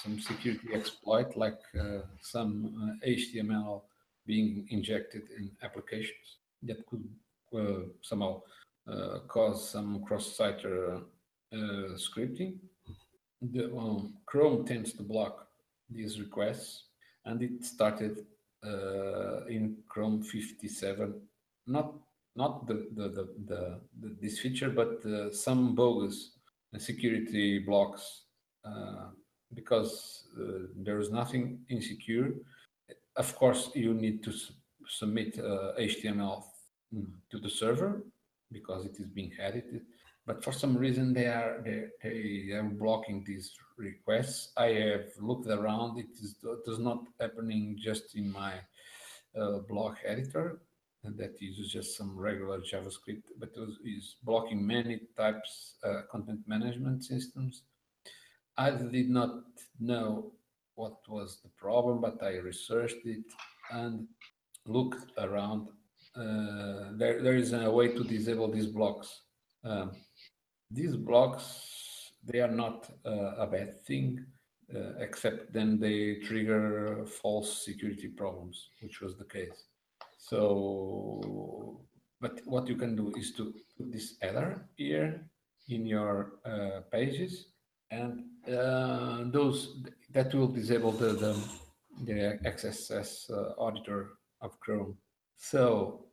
some 0.03 0.19
security 0.19 0.69
exploit, 0.73 1.35
like 1.35 1.59
uh, 1.79 1.99
some 2.21 2.97
uh, 3.03 3.07
HTML 3.07 3.81
being 4.25 4.67
injected 4.69 5.23
in 5.37 5.51
applications, 5.61 6.37
that 6.63 6.85
could 6.87 7.03
uh, 7.55 7.85
somehow 8.01 8.41
uh, 8.91 9.19
cause 9.27 9.69
some 9.69 10.03
cross-site 10.03 10.63
uh, 10.65 10.99
uh, 11.53 11.95
scripting. 11.95 12.55
The, 13.41 13.65
um, 13.75 14.13
Chrome 14.25 14.65
tends 14.65 14.93
to 14.93 15.03
block 15.03 15.47
these 15.89 16.19
requests, 16.19 16.83
and 17.25 17.41
it 17.41 17.63
started 17.63 18.25
uh, 18.65 19.45
in 19.45 19.77
Chrome 19.87 20.23
57. 20.23 21.21
Not 21.67 21.93
not 22.35 22.67
the 22.67 22.87
the, 22.95 23.09
the, 23.09 23.29
the, 23.47 23.79
the 24.01 24.15
this 24.21 24.39
feature, 24.39 24.69
but 24.69 25.01
some 25.33 25.75
bogus 25.75 26.31
security 26.77 27.59
blocks 27.59 28.23
because 29.53 30.25
uh, 30.39 30.67
there 30.75 30.99
is 30.99 31.11
nothing 31.11 31.59
insecure. 31.69 32.33
Of 33.17 33.35
course, 33.35 33.71
you 33.73 33.93
need 33.93 34.23
to 34.23 34.33
submit 34.87 35.37
HTML 35.37 36.43
to 37.31 37.39
the 37.39 37.49
server 37.49 38.03
because 38.51 38.85
it 38.85 38.97
is 38.99 39.07
being 39.07 39.31
edited. 39.39 39.81
But 40.25 40.43
for 40.43 40.51
some 40.51 40.75
reason, 40.75 41.13
they 41.13 41.27
are 41.27 41.61
they, 41.63 41.85
they 42.01 42.51
are 42.53 42.63
blocking 42.63 43.23
these 43.23 43.51
requests. 43.77 44.51
I 44.57 44.67
have 44.67 45.07
looked 45.19 45.47
around; 45.47 45.99
it 45.99 46.09
is 46.21 46.35
is 46.67 46.79
not 46.79 47.03
happening 47.19 47.77
just 47.79 48.15
in 48.15 48.31
my 48.31 48.53
uh, 49.39 49.59
block 49.69 49.97
editor 50.03 50.61
that 51.03 51.39
uses 51.39 51.71
just 51.71 51.95
some 51.95 52.17
regular 52.17 52.59
JavaScript, 52.59 53.25
but 53.37 53.51
is 53.83 54.15
blocking 54.23 54.65
many 54.65 55.01
types 55.15 55.75
uh, 55.83 56.01
content 56.11 56.39
management 56.47 57.03
systems. 57.03 57.61
I 58.57 58.71
did 58.71 59.09
not 59.09 59.43
know 59.79 60.31
what 60.75 60.97
was 61.07 61.39
the 61.43 61.49
problem, 61.57 62.01
but 62.01 62.21
I 62.21 62.37
researched 62.37 63.05
it 63.05 63.23
and 63.71 64.07
looked 64.65 65.11
around. 65.17 65.69
Uh, 66.15 66.91
there, 66.93 67.21
there 67.21 67.35
is 67.35 67.53
a 67.53 67.69
way 67.69 67.89
to 67.89 68.03
disable 68.03 68.49
these 68.51 68.67
blocks. 68.67 69.21
Um, 69.63 69.91
these 70.71 70.95
blocks, 70.95 72.11
they 72.23 72.39
are 72.39 72.51
not 72.51 72.89
uh, 73.05 73.35
a 73.37 73.47
bad 73.47 73.83
thing. 73.85 74.25
uh, 74.73 74.93
except 74.99 75.53
then 75.53 75.79
they 75.79 76.15
trigger 76.15 77.05
false 77.05 77.63
security 77.63 78.07
problems, 78.07 78.69
which 78.81 79.01
was 79.01 79.15
the 79.15 79.25
case. 79.25 79.65
So, 80.17 81.81
but 82.19 82.41
what 82.45 82.67
you 82.67 82.75
can 82.75 82.95
do 82.95 83.13
is 83.17 83.31
to 83.33 83.53
put 83.77 83.91
this 83.91 84.15
header 84.21 84.65
here 84.75 85.27
in 85.69 85.85
your 85.85 86.39
uh, 86.45 86.81
pages, 86.91 87.47
and 87.91 88.23
uh, 88.47 89.23
those 89.25 89.77
that 90.15 90.33
will 90.33 90.47
disable 90.47 90.91
the 90.91 91.09
the, 91.23 91.33
the 92.07 92.39
XSS 92.45 93.29
uh, 93.29 93.53
auditor 93.65 94.11
of 94.41 94.59
Chrome. 94.61 94.97
So 95.37 96.05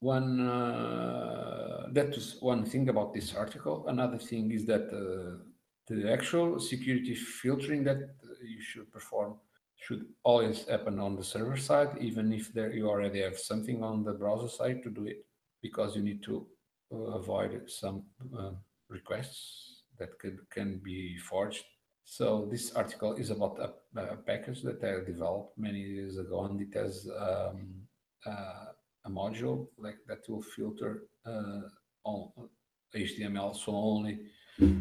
one 0.00 0.46
uh, 0.46 1.86
that 1.92 2.10
is 2.14 2.36
one 2.40 2.64
thing 2.64 2.88
about 2.90 3.12
this 3.14 3.34
article. 3.34 3.86
Another 3.88 4.18
thing 4.18 4.52
is 4.52 4.66
that 4.66 4.86
uh, 4.92 5.42
the 5.88 6.12
actual 6.12 6.60
security 6.60 7.14
filtering 7.14 7.82
that 7.84 8.00
you 8.42 8.60
should 8.60 8.92
perform 8.92 9.38
should 9.76 10.04
always 10.22 10.68
happen 10.68 10.98
on 11.00 11.16
the 11.16 11.24
server 11.24 11.56
side, 11.56 11.96
even 12.00 12.32
if 12.32 12.52
there 12.52 12.72
you 12.72 12.88
already 12.88 13.22
have 13.22 13.38
something 13.38 13.82
on 13.82 14.04
the 14.04 14.12
browser 14.12 14.48
side 14.48 14.82
to 14.82 14.90
do 14.90 15.06
it, 15.06 15.24
because 15.62 15.96
you 15.96 16.02
need 16.02 16.22
to 16.22 16.46
uh, 16.92 17.16
avoid 17.20 17.62
some 17.66 18.02
uh, 18.38 18.50
requests 18.90 19.84
that 19.98 20.18
could, 20.18 20.38
can 20.50 20.78
be 20.84 21.16
forged. 21.16 21.64
So 22.12 22.48
this 22.50 22.72
article 22.72 23.14
is 23.14 23.30
about 23.30 23.56
a, 23.60 24.00
a, 24.00 24.16
package 24.16 24.62
that 24.62 24.82
I 24.82 25.04
developed 25.08 25.56
many 25.56 25.78
years 25.78 26.18
ago, 26.18 26.44
and 26.46 26.60
it 26.60 26.74
has 26.76 27.08
um, 27.16 27.86
uh, 28.26 28.64
a 29.04 29.08
module 29.08 29.68
like 29.78 29.98
that 30.08 30.28
will 30.28 30.42
filter 30.42 31.04
uh, 31.24 31.60
on 32.02 32.32
HTML, 32.96 33.54
so 33.54 33.72
only 33.76 34.18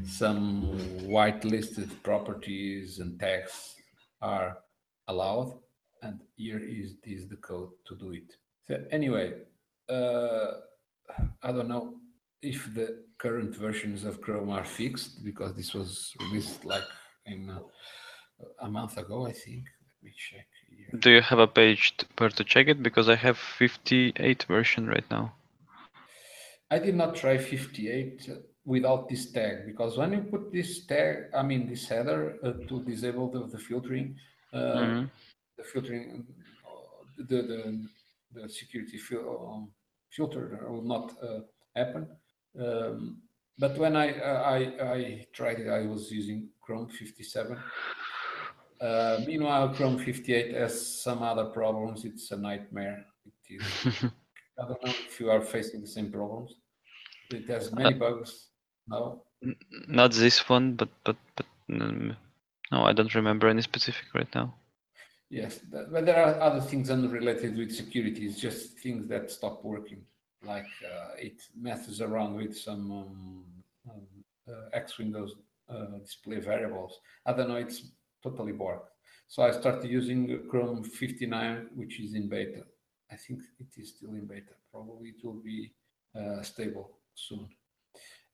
some 0.03 0.63
whitelisted 1.03 1.91
properties 2.01 2.97
and 2.97 3.19
tags 3.19 3.75
are 4.23 4.57
allowed 5.07 5.53
and 6.01 6.21
here 6.35 6.59
is 6.59 6.95
this 7.03 7.25
the 7.29 7.37
code 7.37 7.69
to 7.87 7.95
do 7.95 8.11
it. 8.11 8.33
So 8.67 8.83
anyway 8.91 9.33
uh, 9.87 10.51
i 11.43 11.51
don't 11.51 11.67
know 11.67 11.95
if 12.41 12.73
the 12.73 13.03
current 13.17 13.55
versions 13.55 14.03
of 14.05 14.21
chrome 14.21 14.49
are 14.49 14.65
fixed 14.65 15.23
because 15.23 15.55
this 15.55 15.73
was 15.73 16.13
released 16.21 16.63
like 16.65 16.83
in 17.25 17.49
uh, 17.49 17.59
a 18.61 18.69
month 18.69 18.97
ago 18.97 19.25
i 19.25 19.31
think 19.31 19.63
let 19.87 20.03
me 20.03 20.11
check 20.17 20.47
here. 20.69 20.99
do 20.99 21.09
you 21.11 21.21
have 21.21 21.39
a 21.39 21.47
page 21.47 21.93
where 22.17 22.29
to 22.29 22.43
check 22.43 22.67
it 22.67 22.81
because 22.81 23.09
i 23.09 23.15
have 23.15 23.37
58 23.37 24.43
version 24.43 24.87
right 24.87 25.09
now 25.11 25.33
i 26.71 26.79
did 26.79 26.95
not 26.95 27.15
try 27.15 27.37
58 27.37 28.29
without 28.69 29.09
this 29.09 29.31
tag 29.31 29.65
because 29.65 29.97
when 29.97 30.13
you 30.13 30.21
put 30.21 30.51
this 30.51 30.85
tag, 30.85 31.15
I 31.35 31.41
mean 31.41 31.67
this 31.67 31.87
header 31.87 32.37
uh, 32.43 32.53
to 32.67 32.83
disable 32.83 33.29
the, 33.31 33.47
the 33.47 33.57
filtering, 33.57 34.15
uh, 34.53 34.57
mm-hmm. 34.57 35.05
the 35.57 35.63
filtering, 35.63 36.27
uh, 36.65 37.23
the 37.29 37.41
the, 37.51 37.61
the 38.35 38.49
security 38.49 38.97
fil- 38.97 39.51
um, 39.51 39.71
filter 40.11 40.65
will 40.69 40.83
not 40.83 41.15
uh, 41.23 41.39
happen. 41.75 42.07
Um, 42.59 43.21
but 43.59 43.77
when 43.77 43.95
I, 43.95 44.19
uh, 44.19 44.41
I 44.41 44.57
I 44.93 45.25
tried 45.33 45.59
it, 45.59 45.69
I 45.69 45.85
was 45.85 46.11
using 46.11 46.49
Chrome 46.61 46.87
57. 46.87 47.57
Uh, 48.81 49.19
meanwhile, 49.27 49.69
Chrome 49.75 49.99
58 49.99 50.53
has 50.55 51.01
some 51.03 51.21
other 51.21 51.45
problems. 51.45 52.05
It's 52.05 52.31
a 52.31 52.37
nightmare. 52.37 53.05
It 53.25 53.55
is. 53.55 54.03
I 54.59 54.67
don't 54.67 54.83
know 54.83 54.91
if 55.07 55.19
you 55.19 55.29
are 55.29 55.41
facing 55.41 55.81
the 55.81 55.87
same 55.87 56.11
problems. 56.11 56.55
It 57.31 57.47
has 57.47 57.71
many 57.71 57.93
bugs 57.93 58.49
no. 58.89 59.23
Not 59.87 60.11
this 60.11 60.49
one, 60.49 60.73
but 60.73 60.89
but 61.03 61.15
but 61.35 61.45
um, 61.69 62.15
no, 62.71 62.83
I 62.83 62.93
don't 62.93 63.15
remember 63.15 63.47
any 63.47 63.61
specific 63.61 64.05
right 64.13 64.33
now. 64.35 64.55
Yes, 65.29 65.59
but 65.69 66.05
there 66.05 66.21
are 66.25 66.41
other 66.41 66.59
things 66.59 66.89
unrelated 66.89 67.55
with 67.55 67.71
security. 67.71 68.25
It's 68.25 68.39
just 68.39 68.79
things 68.79 69.07
that 69.07 69.29
stop 69.31 69.63
working, 69.63 70.01
like 70.43 70.67
uh, 70.85 71.11
it 71.17 71.41
messes 71.55 72.01
around 72.01 72.35
with 72.35 72.57
some 72.57 72.91
um, 72.91 73.45
um, 73.89 74.01
uh, 74.47 74.69
X 74.73 74.97
Windows 74.97 75.35
uh, 75.69 75.97
display 76.01 76.39
variables. 76.39 76.99
I 77.25 77.33
don't 77.33 77.49
know. 77.49 77.55
It's 77.55 77.91
totally 78.23 78.53
bored. 78.53 78.79
So 79.27 79.43
I 79.43 79.51
started 79.51 79.89
using 79.89 80.47
Chrome 80.49 80.83
59, 80.83 81.69
which 81.75 81.99
is 81.99 82.15
in 82.15 82.27
beta. 82.27 82.63
I 83.11 83.15
think 83.15 83.41
it 83.59 83.67
is 83.77 83.89
still 83.89 84.11
in 84.11 84.25
beta. 84.25 84.53
Probably 84.71 85.09
it 85.09 85.23
will 85.23 85.41
be 85.41 85.71
uh, 86.15 86.41
stable 86.41 86.97
soon. 87.13 87.47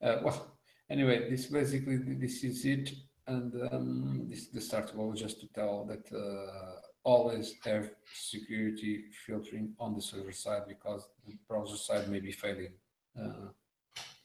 Uh, 0.01 0.17
well, 0.23 0.57
anyway, 0.89 1.29
this 1.29 1.47
basically 1.47 1.97
this 1.97 2.43
is 2.43 2.65
it, 2.65 2.91
and 3.27 3.53
um, 3.71 4.27
this 4.29 4.47
this 4.47 4.73
article 4.73 5.13
just 5.13 5.39
to 5.41 5.47
tell 5.47 5.85
that 5.85 6.05
uh, 6.15 6.79
always 7.05 7.55
have 7.63 7.91
security 8.13 9.05
filtering 9.25 9.73
on 9.79 9.95
the 9.95 10.01
server 10.01 10.33
side 10.33 10.63
because 10.67 11.07
the 11.25 11.35
browser 11.47 11.77
side 11.77 12.09
may 12.09 12.19
be 12.19 12.33
failing. 12.33 12.73
Uh, 13.17 13.47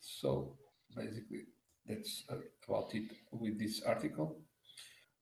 so 0.00 0.56
basically, 0.96 1.44
that's 1.86 2.24
about 2.66 2.92
it 2.94 3.12
with 3.30 3.56
this 3.58 3.82
article. 3.82 4.36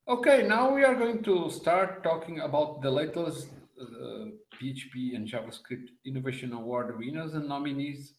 Okay, 0.08 0.46
now 0.48 0.74
we 0.74 0.84
are 0.84 0.94
going 0.94 1.22
to 1.24 1.50
start 1.50 2.02
talking 2.02 2.40
about 2.40 2.80
the 2.80 2.90
latest 2.90 3.48
uh, 3.78 4.28
PHP 4.54 5.14
and 5.14 5.28
JavaScript 5.28 5.88
Innovation 6.06 6.54
Award 6.54 6.98
winners 6.98 7.34
and 7.34 7.46
nominees 7.46 8.14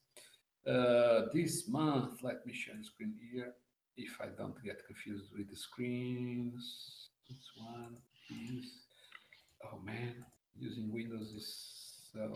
uh, 0.68 1.22
this 1.34 1.68
month, 1.68 2.22
let 2.22 2.46
me 2.46 2.54
share 2.54 2.76
the 2.78 2.84
screen 2.84 3.16
here. 3.32 3.54
If 3.98 4.18
I 4.22 4.28
don't 4.38 4.62
get 4.64 4.86
confused 4.86 5.32
with 5.36 5.50
the 5.50 5.56
screens, 5.56 7.10
this 7.28 7.50
one 7.58 7.98
is, 8.30 8.66
oh 9.66 9.80
man, 9.84 10.16
using 10.58 10.92
Windows 10.92 11.32
is 11.32 12.10
so, 12.14 12.34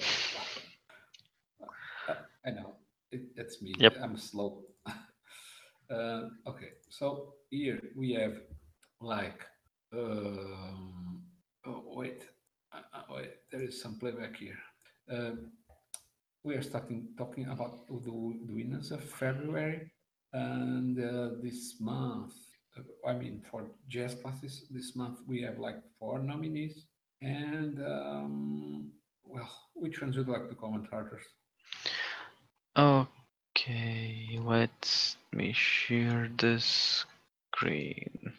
uh, 2.10 2.14
I 2.46 2.52
know, 2.52 2.76
it, 3.12 3.36
that's 3.36 3.62
me, 3.62 3.74
yep. 3.78 3.96
I'm 4.02 4.18
slow. 4.18 4.64
uh, 5.90 6.22
okay, 6.48 6.70
so 6.90 7.34
here 7.50 7.82
we 7.96 8.14
have 8.14 8.38
like, 9.02 9.46
um, 9.94 11.24
oh 11.66 11.84
wait, 11.88 12.24
uh, 12.74 12.82
uh, 12.94 13.04
wait, 13.10 13.32
there 13.52 13.62
is 13.62 13.82
some 13.82 14.00
playback 14.00 14.36
here. 14.38 14.60
Um, 15.10 15.52
we 16.44 16.56
are 16.56 16.62
starting 16.62 17.08
talking 17.18 17.48
about 17.48 17.88
the, 17.88 18.12
the 18.46 18.54
winners 18.54 18.92
of 18.92 19.04
February. 19.04 19.90
And 20.34 21.00
uh, 21.00 21.36
this 21.42 21.76
month, 21.80 22.34
uh, 22.78 23.08
I 23.08 23.14
mean, 23.14 23.42
for 23.50 23.68
JS 23.92 24.22
Classes, 24.22 24.66
this 24.72 24.96
month 24.96 25.20
we 25.28 25.42
have 25.44 25.60
like 25.60 25.78
four 26.00 26.20
nominees. 26.20 26.86
And 27.24 27.80
um, 27.80 28.92
well, 29.26 29.50
which 29.76 30.02
ones 30.02 30.18
would 30.18 30.28
like 30.28 30.50
to 30.50 30.56
comment, 30.56 30.88
Arthurs? 30.92 31.24
Okay, 32.76 34.38
let 34.44 35.16
me 35.32 35.54
share 35.54 36.30
the 36.38 36.60
screen. 36.60 38.34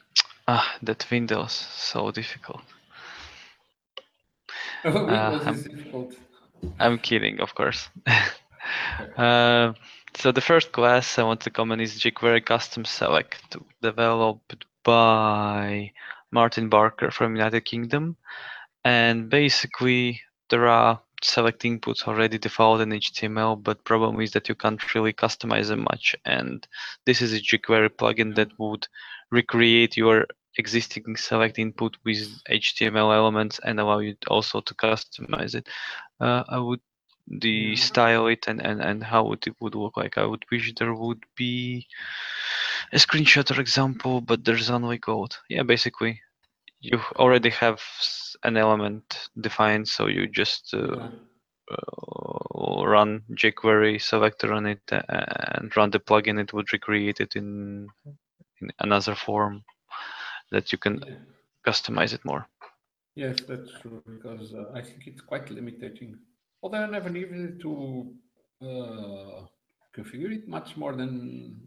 Ah, 0.47 0.77
that 0.83 1.07
Windows, 1.11 1.53
so 1.53 2.11
difficult. 2.11 2.63
Windows 4.85 5.47
uh, 5.47 5.53
difficult. 5.53 6.15
I'm 6.79 6.99
kidding, 6.99 7.41
of 7.41 7.55
course. 7.55 7.89
uh, 9.17 9.73
so 10.15 10.31
the 10.31 10.43
first 10.43 10.73
class 10.73 11.19
I 11.19 11.23
want 11.23 11.41
to 11.43 11.51
comment 11.51 11.81
is 11.81 11.99
jQuery 11.99 12.45
Custom 12.45 12.85
Select, 12.85 13.57
developed 13.81 14.67
by 14.83 15.93
Martin 16.31 16.69
Barker 16.69 17.11
from 17.11 17.35
United 17.35 17.65
Kingdom. 17.65 18.17
And 18.85 19.31
basically, 19.31 20.21
there 20.51 20.69
are 20.69 21.01
select 21.23 21.63
inputs 21.63 22.07
already 22.07 22.39
default 22.39 22.83
in 22.83 22.91
HTML, 22.91 23.63
but 23.63 23.85
problem 23.85 24.21
is 24.21 24.33
that 24.33 24.49
you 24.49 24.55
can't 24.55 24.95
really 24.95 25.13
customize 25.13 25.69
them 25.69 25.85
much. 25.91 26.15
And 26.25 26.67
this 27.07 27.23
is 27.23 27.33
a 27.33 27.41
jQuery 27.41 27.91
plugin 27.91 28.35
that 28.37 28.59
would 28.59 28.87
recreate 29.31 29.97
your 29.97 30.27
existing 30.59 31.17
select 31.17 31.59
input 31.59 31.97
with 32.05 32.29
HTML 32.51 33.15
elements 33.15 33.59
and 33.65 33.81
allow 33.81 33.99
you 33.99 34.15
also 34.29 34.61
to 34.61 34.75
customize 34.75 35.55
it. 35.55 35.69
Uh, 36.21 36.45
I 36.49 36.59
would 36.59 36.81
the 37.27 37.75
style 37.77 38.27
it 38.27 38.47
and, 38.49 38.61
and, 38.61 38.83
and 38.83 39.03
how 39.03 39.33
it 39.33 39.47
would 39.61 39.75
look 39.75 39.97
like. 39.97 40.19
I 40.19 40.27
would 40.27 40.45
wish 40.51 40.75
there 40.75 40.95
would 40.95 41.25
be 41.37 41.87
a 42.93 42.97
screenshot 42.97 43.57
or 43.57 43.61
example, 43.61 44.21
but 44.21 44.45
there's 44.45 44.71
only 44.71 44.99
code. 44.99 45.35
Yeah, 45.49 45.63
basically, 45.63 46.21
you 46.85 47.01
already 47.17 47.51
have 47.51 47.81
an 48.43 48.57
element 48.57 49.29
defined, 49.41 49.89
so 49.89 50.07
you 50.07 50.27
just 50.27 50.75
uh, 50.75 51.09
uh, 51.71 52.85
run 52.85 53.23
jQuery 53.33 54.01
selector 54.01 54.53
on 54.53 54.67
it 54.67 54.83
and 54.91 55.75
run 55.77 55.91
the 55.91 55.99
plugin. 55.99 56.41
It 56.41 56.53
would 56.53 56.73
recreate 56.73 57.21
it 57.21 57.37
in, 57.37 57.89
in 58.61 58.71
another 58.81 59.15
form 59.15 59.65
that 60.51 60.73
you 60.73 60.79
can 60.79 61.03
yeah. 61.07 61.15
customize 61.67 62.13
it 62.13 62.25
more. 62.25 62.47
Yes, 63.15 63.41
that's 63.49 63.71
true 63.81 64.03
because 64.07 64.53
uh, 64.53 64.73
I 64.75 64.83
think 64.83 65.07
it's 65.07 65.23
quite 65.23 65.51
limiting. 65.51 66.19
Although 66.63 66.85
I 66.85 66.91
never 66.91 67.09
needed 67.09 67.61
to 67.61 68.13
uh, 68.61 69.47
configure 69.97 70.33
it 70.33 70.49
much 70.49 70.77
more 70.77 70.95
than 70.95 71.61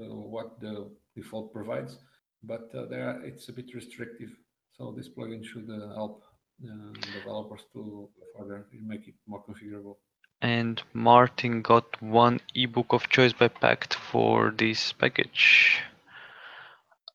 uh, 0.00 0.04
what 0.04 0.60
the 0.60 0.90
default 1.14 1.52
provides. 1.52 1.98
but 2.42 2.74
uh, 2.74 2.86
there 2.86 3.20
it's 3.24 3.48
a 3.48 3.52
bit 3.52 3.74
restrictive. 3.74 4.30
So 4.78 4.94
this 4.96 5.08
plugin 5.08 5.44
should 5.44 5.68
uh, 5.70 5.94
help 5.94 6.22
uh, 6.64 6.92
developers 7.18 7.60
to 7.72 8.08
further 8.36 8.66
make 8.72 9.06
it 9.08 9.14
more 9.26 9.42
configurable. 9.44 9.96
And 10.40 10.82
Martin 10.92 11.62
got 11.62 12.02
one 12.02 12.40
ebook 12.54 12.92
of 12.92 13.08
choice 13.08 13.32
by 13.32 13.48
Packt 13.48 13.94
for 13.94 14.52
this 14.56 14.92
package. 14.92 15.80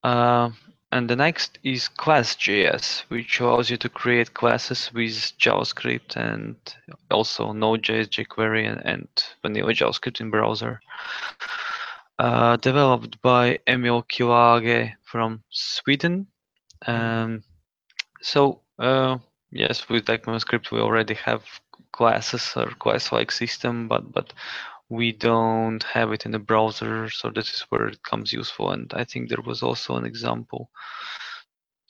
Uh, 0.03 0.51
and 0.91 1.09
the 1.09 1.17
next 1.17 1.59
is 1.63 1.89
Class.js, 1.89 3.01
which 3.09 3.41
allows 3.41 3.69
you 3.69 3.75
to 3.77 3.89
create 3.89 4.33
classes 4.33 4.89
with 4.93 5.11
JavaScript 5.37 6.15
and 6.15 6.55
also 7.11 7.51
Node.js, 7.51 8.07
jQuery, 8.07 8.71
and, 8.71 8.85
and 8.85 9.07
vanilla 9.41 9.73
JavaScript 9.73 10.21
in 10.21 10.29
browser. 10.29 10.79
Uh, 12.17 12.55
developed 12.55 13.21
by 13.21 13.59
Emil 13.67 14.03
Kilage 14.03 14.93
from 15.03 15.43
Sweden. 15.49 16.27
Um, 16.85 17.43
so 18.21 18.61
uh, 18.79 19.17
yes, 19.51 19.89
with 19.89 20.05
ECMAScript 20.05 20.71
we 20.71 20.79
already 20.79 21.15
have 21.15 21.43
classes 21.91 22.53
or 22.55 22.67
class-like 22.71 23.31
system, 23.31 23.87
but 23.87 24.11
but 24.11 24.33
we 24.89 25.11
don't 25.11 25.83
have 25.83 26.13
it 26.13 26.25
in 26.25 26.31
the 26.31 26.39
browser, 26.39 27.09
so 27.09 27.29
this 27.29 27.53
is 27.53 27.65
where 27.69 27.87
it 27.87 28.03
comes 28.03 28.31
useful. 28.31 28.71
And 28.71 28.91
I 28.95 29.03
think 29.03 29.29
there 29.29 29.43
was 29.45 29.61
also 29.63 29.95
an 29.97 30.05
example. 30.05 30.69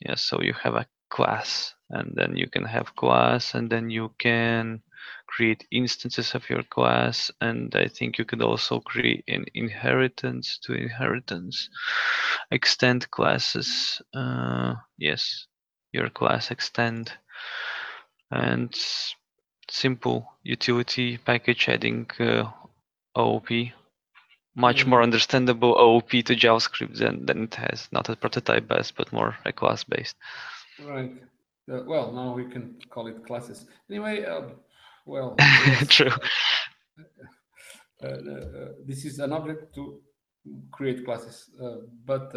Yeah, 0.00 0.16
so 0.16 0.40
you 0.42 0.54
have 0.54 0.74
a 0.74 0.86
class, 1.10 1.74
and 1.90 2.12
then 2.14 2.36
you 2.36 2.48
can 2.48 2.64
have 2.64 2.96
class, 2.96 3.54
and 3.54 3.70
then 3.70 3.90
you 3.90 4.12
can 4.18 4.82
create 5.26 5.66
instances 5.70 6.34
of 6.34 6.48
your 6.50 6.62
class, 6.64 7.30
and 7.40 7.74
I 7.74 7.88
think 7.88 8.18
you 8.18 8.24
could 8.24 8.42
also 8.42 8.80
create 8.80 9.24
an 9.28 9.44
inheritance 9.54 10.58
to 10.64 10.74
inheritance, 10.74 11.68
extend 12.50 13.10
classes. 13.10 14.00
Uh, 14.14 14.74
yes, 14.96 15.47
your 15.92 16.10
class 16.10 16.50
extend, 16.50 17.12
and 18.30 18.74
simple 19.70 20.32
utility 20.42 21.18
package 21.18 21.68
adding 21.68 22.06
uh, 22.20 22.50
OOP. 23.18 23.72
Much 24.56 24.86
more 24.86 25.02
understandable 25.02 25.76
OOP 25.78 26.10
to 26.10 26.34
JavaScript 26.34 26.96
than, 26.98 27.24
than 27.26 27.44
it 27.44 27.54
has. 27.54 27.88
Not 27.92 28.08
a 28.08 28.16
prototype 28.16 28.66
based, 28.66 28.96
but 28.96 29.12
more 29.12 29.36
a 29.44 29.52
class 29.52 29.84
based. 29.84 30.16
Right. 30.84 31.12
Uh, 31.70 31.82
well, 31.86 32.12
now 32.12 32.34
we 32.34 32.44
can 32.46 32.76
call 32.90 33.06
it 33.06 33.24
classes. 33.24 33.66
Anyway, 33.88 34.24
uh, 34.28 34.42
well, 35.06 35.36
true. 35.88 36.10
Uh, 38.02 38.06
uh, 38.06 38.68
this 38.86 39.04
is 39.04 39.18
an 39.18 39.32
object 39.32 39.74
to 39.74 40.00
create 40.70 41.04
classes, 41.04 41.50
uh, 41.62 41.76
but 42.04 42.32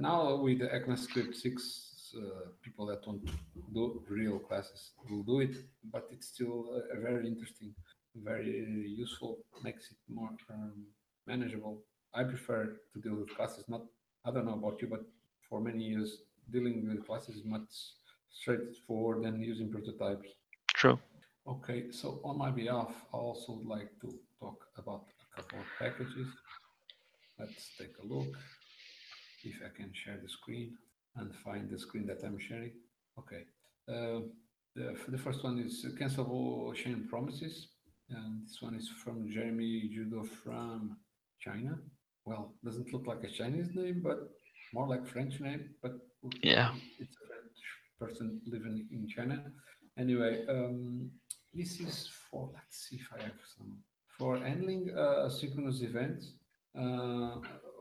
now 0.00 0.36
with 0.36 0.60
the 0.60 0.66
ECMAScript 0.66 1.34
6, 1.34 2.14
people 2.62 2.86
that 2.86 3.06
want 3.06 3.26
to 3.26 3.32
do 3.74 4.02
real 4.08 4.38
classes 4.38 4.92
will 5.10 5.22
do 5.22 5.40
it, 5.40 5.56
but 5.92 6.08
it's 6.10 6.28
still 6.28 6.82
very 7.02 7.26
interesting 7.26 7.74
very 8.24 8.94
useful, 8.96 9.38
makes 9.62 9.90
it 9.90 9.96
more 10.08 10.30
um, 10.50 10.86
manageable. 11.26 11.82
I 12.14 12.24
prefer 12.24 12.76
to 12.92 13.00
deal 13.00 13.16
with 13.16 13.34
classes. 13.36 13.64
Not, 13.68 13.82
I 14.24 14.30
don't 14.30 14.46
know 14.46 14.54
about 14.54 14.80
you, 14.80 14.88
but 14.88 15.02
for 15.48 15.60
many 15.60 15.84
years, 15.84 16.22
dealing 16.50 16.88
with 16.88 17.06
classes 17.06 17.36
is 17.36 17.44
much 17.44 17.68
straightforward 18.30 19.24
than 19.24 19.40
using 19.42 19.70
prototypes. 19.70 20.28
True. 20.74 20.98
Okay, 21.46 21.90
so 21.90 22.20
on 22.24 22.38
my 22.38 22.50
behalf, 22.50 22.92
I 23.12 23.16
also 23.16 23.52
would 23.52 23.66
like 23.66 23.90
to 24.02 24.18
talk 24.38 24.64
about 24.76 25.04
a 25.20 25.36
couple 25.36 25.58
of 25.58 25.66
packages. 25.78 26.28
Let's 27.38 27.70
take 27.78 27.92
a 28.02 28.06
look 28.06 28.36
if 29.52 29.58
I 29.64 29.70
can 29.76 29.90
share 29.92 30.18
the 30.22 30.28
screen 30.28 30.76
and 31.16 31.34
find 31.34 31.70
the 31.70 31.78
screen 31.78 32.06
that 32.06 32.24
I'm 32.24 32.38
sharing. 32.38 32.72
Okay. 33.18 33.42
Uh, 33.88 34.20
the, 34.74 34.96
the 35.08 35.18
first 35.18 35.42
one 35.42 35.58
is 35.58 35.84
cancelable 36.00 36.74
chain 36.74 37.06
promises. 37.08 37.68
And 38.10 38.46
this 38.46 38.58
one 38.60 38.74
is 38.74 38.88
from 39.02 39.30
Jeremy 39.30 39.90
Judo 39.92 40.24
from 40.44 40.96
China. 41.40 41.78
Well, 42.24 42.54
doesn't 42.64 42.92
look 42.92 43.06
like 43.06 43.24
a 43.24 43.30
Chinese 43.30 43.70
name, 43.74 44.00
but 44.02 44.18
more 44.72 44.88
like 44.88 45.06
French 45.06 45.40
name. 45.40 45.70
But 45.82 45.92
yeah, 46.42 46.72
it's 46.98 47.16
a 47.22 47.26
French 47.26 47.58
person 47.98 48.40
living 48.46 48.86
in 48.92 49.08
China. 49.08 49.44
Anyway, 49.98 50.44
um, 50.48 51.10
this 51.54 51.80
is 51.80 52.08
for 52.30 52.50
let's 52.54 52.88
see 52.88 52.96
if 52.96 53.08
I 53.18 53.22
have 53.22 53.40
some 53.56 53.78
for 54.18 54.38
handling 54.38 54.90
uh, 54.96 55.28
synchronous 55.28 55.80
events 55.82 56.32
uh, 56.78 57.36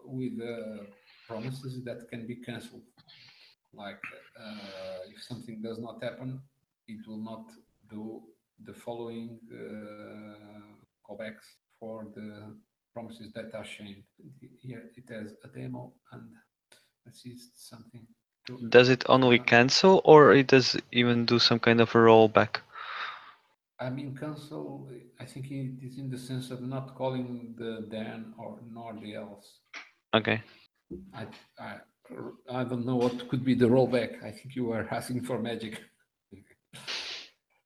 with 0.05 0.33
uh, 0.41 0.83
promises 1.27 1.83
that 1.83 2.09
can 2.09 2.25
be 2.25 2.35
cancelled. 2.35 2.87
Like 3.73 4.01
uh, 4.39 5.13
if 5.13 5.21
something 5.23 5.61
does 5.61 5.79
not 5.79 6.03
happen, 6.03 6.41
it 6.87 7.05
will 7.07 7.23
not 7.31 7.45
do 7.89 8.21
the 8.63 8.73
following 8.73 9.39
uh, 9.51 10.73
callbacks 11.05 11.47
for 11.79 12.07
the 12.15 12.55
promises 12.93 13.31
that 13.33 13.53
are 13.53 13.63
chained. 13.63 14.03
Here 14.61 14.83
it 14.95 15.09
has 15.09 15.33
a 15.43 15.47
demo 15.47 15.93
and 16.11 16.23
see 17.13 17.35
something. 17.55 18.05
To, 18.47 18.57
does 18.69 18.89
it 18.89 19.03
only 19.09 19.39
cancel 19.39 20.01
or 20.05 20.33
it 20.33 20.47
does 20.47 20.77
even 20.91 21.25
do 21.25 21.37
some 21.39 21.59
kind 21.59 21.81
of 21.81 21.89
a 21.93 21.97
rollback? 21.97 22.57
I 23.79 23.89
mean, 23.89 24.17
cancel, 24.17 24.89
I 25.19 25.25
think 25.25 25.51
it 25.51 25.85
is 25.85 25.99
in 25.99 26.09
the 26.09 26.17
sense 26.17 26.49
of 26.49 26.61
not 26.61 26.95
calling 26.95 27.53
the 27.57 27.85
then 27.89 28.33
or 28.37 28.59
nor 28.71 28.93
the 28.99 29.15
else. 29.15 29.59
Okay. 30.15 30.41
I, 31.13 31.25
I, 31.59 31.75
I 32.49 32.63
don't 32.63 32.85
know 32.85 32.95
what 32.95 33.27
could 33.29 33.43
be 33.43 33.55
the 33.55 33.65
rollback. 33.65 34.23
I 34.23 34.31
think 34.31 34.55
you 34.55 34.65
were 34.65 34.87
asking 34.91 35.23
for 35.23 35.39
magic. 35.39 35.81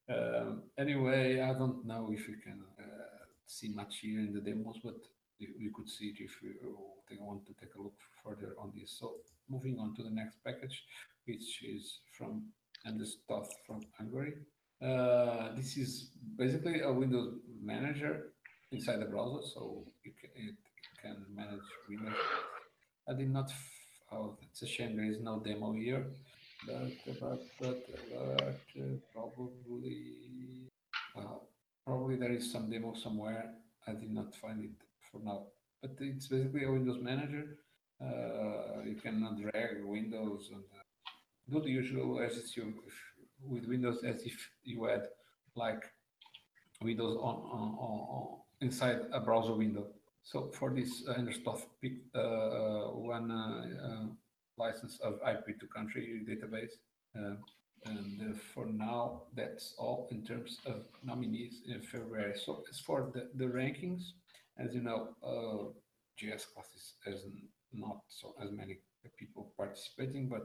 Um, 0.09 0.63
anyway, 0.77 1.39
I 1.39 1.53
don't 1.53 1.85
know 1.85 2.09
if 2.11 2.27
you 2.27 2.35
can 2.43 2.59
uh, 2.77 3.23
see 3.45 3.69
much 3.73 3.99
here 4.01 4.19
in 4.19 4.33
the 4.33 4.41
demos, 4.41 4.75
but 4.83 4.95
you, 5.37 5.71
could 5.73 5.89
see 5.89 6.07
it 6.07 6.17
if 6.19 6.31
you 6.41 6.53
want 7.19 7.45
to 7.45 7.53
take 7.53 7.73
a 7.75 7.81
look 7.81 7.93
further 8.23 8.53
on 8.59 8.73
this. 8.75 8.97
So 8.99 9.15
moving 9.49 9.79
on 9.79 9.95
to 9.95 10.03
the 10.03 10.09
next 10.09 10.37
package, 10.43 10.83
which 11.25 11.63
is 11.63 11.99
from 12.17 12.47
the 12.85 13.07
from 13.65 13.81
Hungary. 13.97 14.33
Uh, 14.83 15.55
this 15.55 15.77
is 15.77 16.11
basically 16.37 16.81
a 16.81 16.91
Windows 16.91 17.35
manager 17.61 18.33
inside 18.71 18.99
the 18.99 19.05
browser, 19.05 19.47
so 19.53 19.85
you 20.03 20.11
can, 20.19 20.29
it 20.35 20.55
can 21.01 21.25
manage 21.33 21.59
Windows. 21.87 22.15
I 23.07 23.13
did 23.13 23.31
not. 23.31 23.51
Oh, 24.11 24.37
it's 24.41 24.61
a 24.61 24.67
shame 24.67 24.97
there 24.97 25.05
is 25.05 25.19
no 25.19 25.39
demo 25.39 25.71
here 25.73 26.05
but 26.67 26.91
but 27.19 27.41
but, 27.59 27.87
but 28.13 28.59
probably 29.13 30.69
well, 31.15 31.47
probably 31.85 32.15
there 32.15 32.31
is 32.31 32.51
some 32.51 32.69
demo 32.69 32.93
somewhere. 32.93 33.53
I 33.87 33.93
did 33.93 34.11
not 34.11 34.35
find 34.35 34.63
it 34.63 34.85
for 35.11 35.19
now, 35.23 35.47
but 35.81 35.91
it's 35.99 36.27
basically 36.27 36.65
a 36.65 36.71
Windows 36.71 37.01
manager. 37.01 37.57
Uh, 37.99 38.81
you 38.85 38.95
can 38.95 39.21
drag 39.41 39.83
Windows 39.83 40.49
and 40.51 40.63
uh, 40.75 41.11
do 41.49 41.61
the 41.61 41.69
usual 41.69 42.21
as 42.21 42.37
it's 42.37 42.55
you 42.55 42.73
with 43.43 43.65
Windows 43.65 44.03
as 44.03 44.21
if 44.23 44.49
you 44.63 44.83
had 44.85 45.07
like 45.55 45.83
Windows 46.81 47.17
on, 47.21 47.35
on, 47.35 47.75
on 47.79 48.37
inside 48.61 49.01
a 49.11 49.19
browser 49.19 49.53
window. 49.53 49.87
So 50.23 50.51
for 50.53 50.73
this 50.73 51.03
uh, 51.07 51.31
stuff, 51.31 51.65
pick 51.81 51.93
uh, 52.15 52.91
one 52.93 53.31
uh, 53.31 53.87
uh 53.87 54.05
license 54.57 54.99
of 55.01 55.19
IP2 55.21 55.69
country 55.75 56.21
database. 56.27 56.73
And 57.83 58.37
for 58.53 58.67
now, 58.67 59.23
that's 59.35 59.73
all 59.79 60.07
in 60.11 60.23
terms 60.23 60.59
of 60.67 60.83
nominees 61.03 61.63
in 61.67 61.81
February. 61.81 62.33
So 62.37 62.63
as 62.69 62.79
for 62.79 63.09
the, 63.11 63.29
the 63.35 63.51
rankings, 63.51 64.11
as 64.59 64.75
you 64.75 64.81
know, 64.81 65.09
uh, 65.23 65.71
classes 66.19 66.93
has 67.05 67.25
not 67.73 68.01
so 68.07 68.35
as 68.39 68.51
many 68.51 68.77
people 69.17 69.51
participating, 69.57 70.29
but 70.29 70.43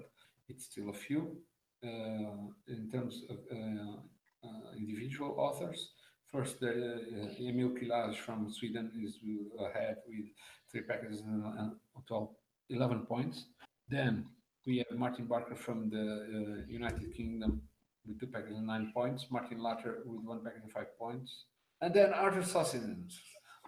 it's 0.49 0.65
still 0.65 0.89
a 0.89 0.95
few. 0.95 1.37
Uh, 1.85 2.49
in 2.69 2.89
terms 2.91 3.23
of 3.29 3.37
uh, 3.53 4.73
individual 4.77 5.35
authors, 5.39 5.91
first 6.33 6.61
the 6.61 7.35
Emil 7.39 7.71
Kilage 7.71 8.17
from 8.17 8.51
Sweden 8.51 8.91
is 9.03 9.19
ahead 9.59 9.97
with 10.09 10.27
three 10.71 10.83
packages 10.83 11.21
and 11.21 11.73
12, 12.07 12.29
11 12.71 13.07
points. 13.07 13.47
Then 13.89 14.27
we 14.67 14.79
have 14.79 14.99
Martin 14.99 15.27
Barker 15.27 15.55
from 15.55 15.91
the 15.91 15.97
uh, 15.99 16.63
United 16.69 17.15
Kingdom 17.15 17.63
with 18.07 18.21
two 18.21 18.27
packages 18.27 18.57
and 18.59 18.67
nine 18.67 18.91
points. 18.95 19.27
Martin 19.31 19.63
Latter 19.63 20.03
with 20.05 20.25
one 20.25 20.43
package 20.45 20.63
and 20.65 20.73
five 20.73 20.99
points. 20.99 21.45
And 21.81 21.95
then 21.95 22.13
Arturs 22.13 22.53
Sosins 22.53 23.15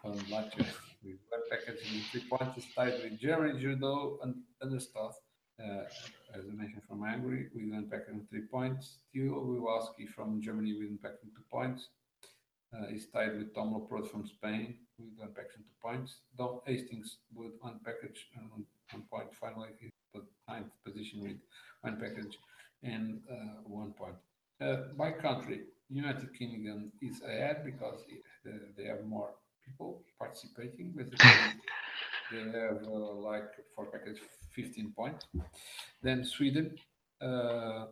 from 0.01 0.19
Latvia 0.31 0.67
with 1.05 1.19
one 1.29 1.43
package 1.51 1.81
and 1.93 2.03
three 2.11 2.25
points 2.29 2.59
is 2.59 2.65
tied 2.75 2.95
with 3.03 3.21
Jeremy 3.21 3.61
Judo 3.61 4.19
and 4.23 4.83
stuff. 4.83 5.15
Uh, 5.61 5.83
as 6.35 6.45
I 6.49 6.55
mentioned 6.55 6.83
from 6.89 7.03
Hungary 7.03 7.49
with 7.53 7.71
one 7.71 7.89
package 7.91 8.15
and 8.15 8.29
three 8.31 8.43
points. 8.51 8.99
Theo 9.13 9.35
Wiwowski 9.35 10.09
from 10.15 10.41
Germany 10.41 10.75
with 10.75 10.89
one 10.89 10.99
package 11.03 11.25
and 11.25 11.33
two 11.35 11.43
points. 11.51 11.89
Uh, 12.75 12.87
is 12.95 13.07
tied 13.07 13.35
with 13.39 13.55
Tom 13.55 13.73
Loprod 13.73 14.11
from 14.11 14.27
Spain 14.27 14.75
with 14.99 15.09
one 15.16 15.33
package 15.35 15.57
and 15.57 15.64
two 15.64 15.79
points. 15.83 16.21
Dom 16.37 16.61
Hastings 16.66 17.16
with 17.35 17.53
one 17.61 17.81
package 17.83 18.27
and 18.37 18.51
one 18.51 19.03
point. 19.11 19.29
Finally, 19.41 19.71
the 20.12 20.23
ninth 20.47 20.71
position 20.85 21.23
with 21.23 21.39
one 21.81 21.97
package 21.99 22.37
and 22.83 23.21
uh, 23.31 23.62
one 23.64 23.93
point. 23.93 24.16
Uh, 24.61 24.93
by 24.99 25.11
country, 25.12 25.62
United 25.89 26.29
Kingdom 26.39 26.93
is 27.01 27.23
ahead 27.23 27.64
because 27.64 28.05
it, 28.09 28.23
uh, 28.47 28.59
they 28.77 28.85
have 28.85 29.05
more 29.07 29.31
people 29.64 30.03
participating. 30.19 30.93
Basically, 30.95 31.31
they 32.53 32.59
have 32.59 32.83
uh, 32.85 33.14
like 33.14 33.51
for 33.75 33.87
package 33.87 34.19
15 34.55 34.93
points. 34.97 35.27
Then 36.03 36.25
Sweden 36.25 36.77
uh, 37.23 37.25
uh, 37.25 37.87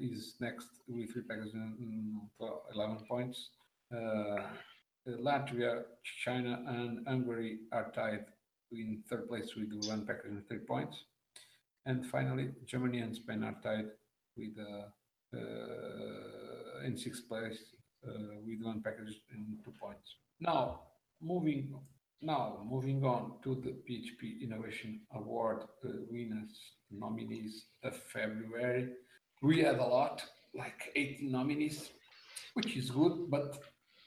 is 0.00 0.34
next 0.40 0.68
with 0.86 1.12
three 1.12 1.22
packages 1.22 1.54
mm, 1.54 2.20
11 2.74 2.98
points. 3.08 3.50
Latvia, 3.92 5.82
China, 6.24 6.62
and 6.66 7.06
Hungary 7.06 7.58
are 7.72 7.90
tied 7.94 8.26
in 8.72 9.02
third 9.08 9.28
place 9.28 9.54
with 9.56 9.72
one 9.88 10.06
package 10.06 10.30
and 10.32 10.46
three 10.46 10.58
points. 10.58 11.04
And 11.86 12.04
finally, 12.06 12.50
Germany 12.66 13.00
and 13.00 13.16
Spain 13.16 13.42
are 13.44 13.56
tied 13.62 13.86
with 14.36 14.56
uh, 14.58 15.36
uh, 15.36 16.84
in 16.84 16.96
sixth 16.96 17.28
place 17.28 17.58
uh, 18.06 18.36
with 18.46 18.62
one 18.62 18.82
package 18.82 19.20
and 19.32 19.58
two 19.64 19.72
points. 19.80 20.16
Now, 20.40 20.80
moving 21.20 21.74
now 22.20 22.66
moving 22.68 23.04
on 23.04 23.34
to 23.44 23.54
the 23.54 23.76
PHP 23.86 24.42
Innovation 24.42 25.00
Award 25.14 25.64
winners 26.10 26.58
nominees 26.90 27.66
of 27.84 27.96
February. 27.96 28.88
We 29.42 29.60
had 29.60 29.78
a 29.78 29.84
lot, 29.84 30.24
like 30.54 30.92
18 30.96 31.30
nominees, 31.30 31.90
which 32.54 32.76
is 32.76 32.90
good, 32.90 33.30
but 33.30 33.58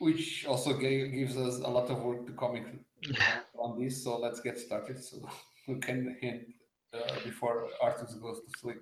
which 0.02 0.46
also 0.48 0.74
gave, 0.74 1.12
gives 1.14 1.38
us 1.38 1.60
a 1.60 1.70
lot 1.70 1.88
of 1.92 2.02
work 2.02 2.26
to 2.26 2.34
comment 2.34 2.66
on 3.58 3.80
this. 3.80 4.04
So 4.04 4.18
let's 4.18 4.40
get 4.42 4.58
started. 4.58 5.04
So 5.04 5.18
we 5.68 5.76
can 5.76 6.18
end 6.24 6.46
uh, 6.94 7.20
before 7.24 7.68
Arturs 7.82 8.16
goes 8.16 8.40
to 8.40 8.60
sleep. 8.60 8.82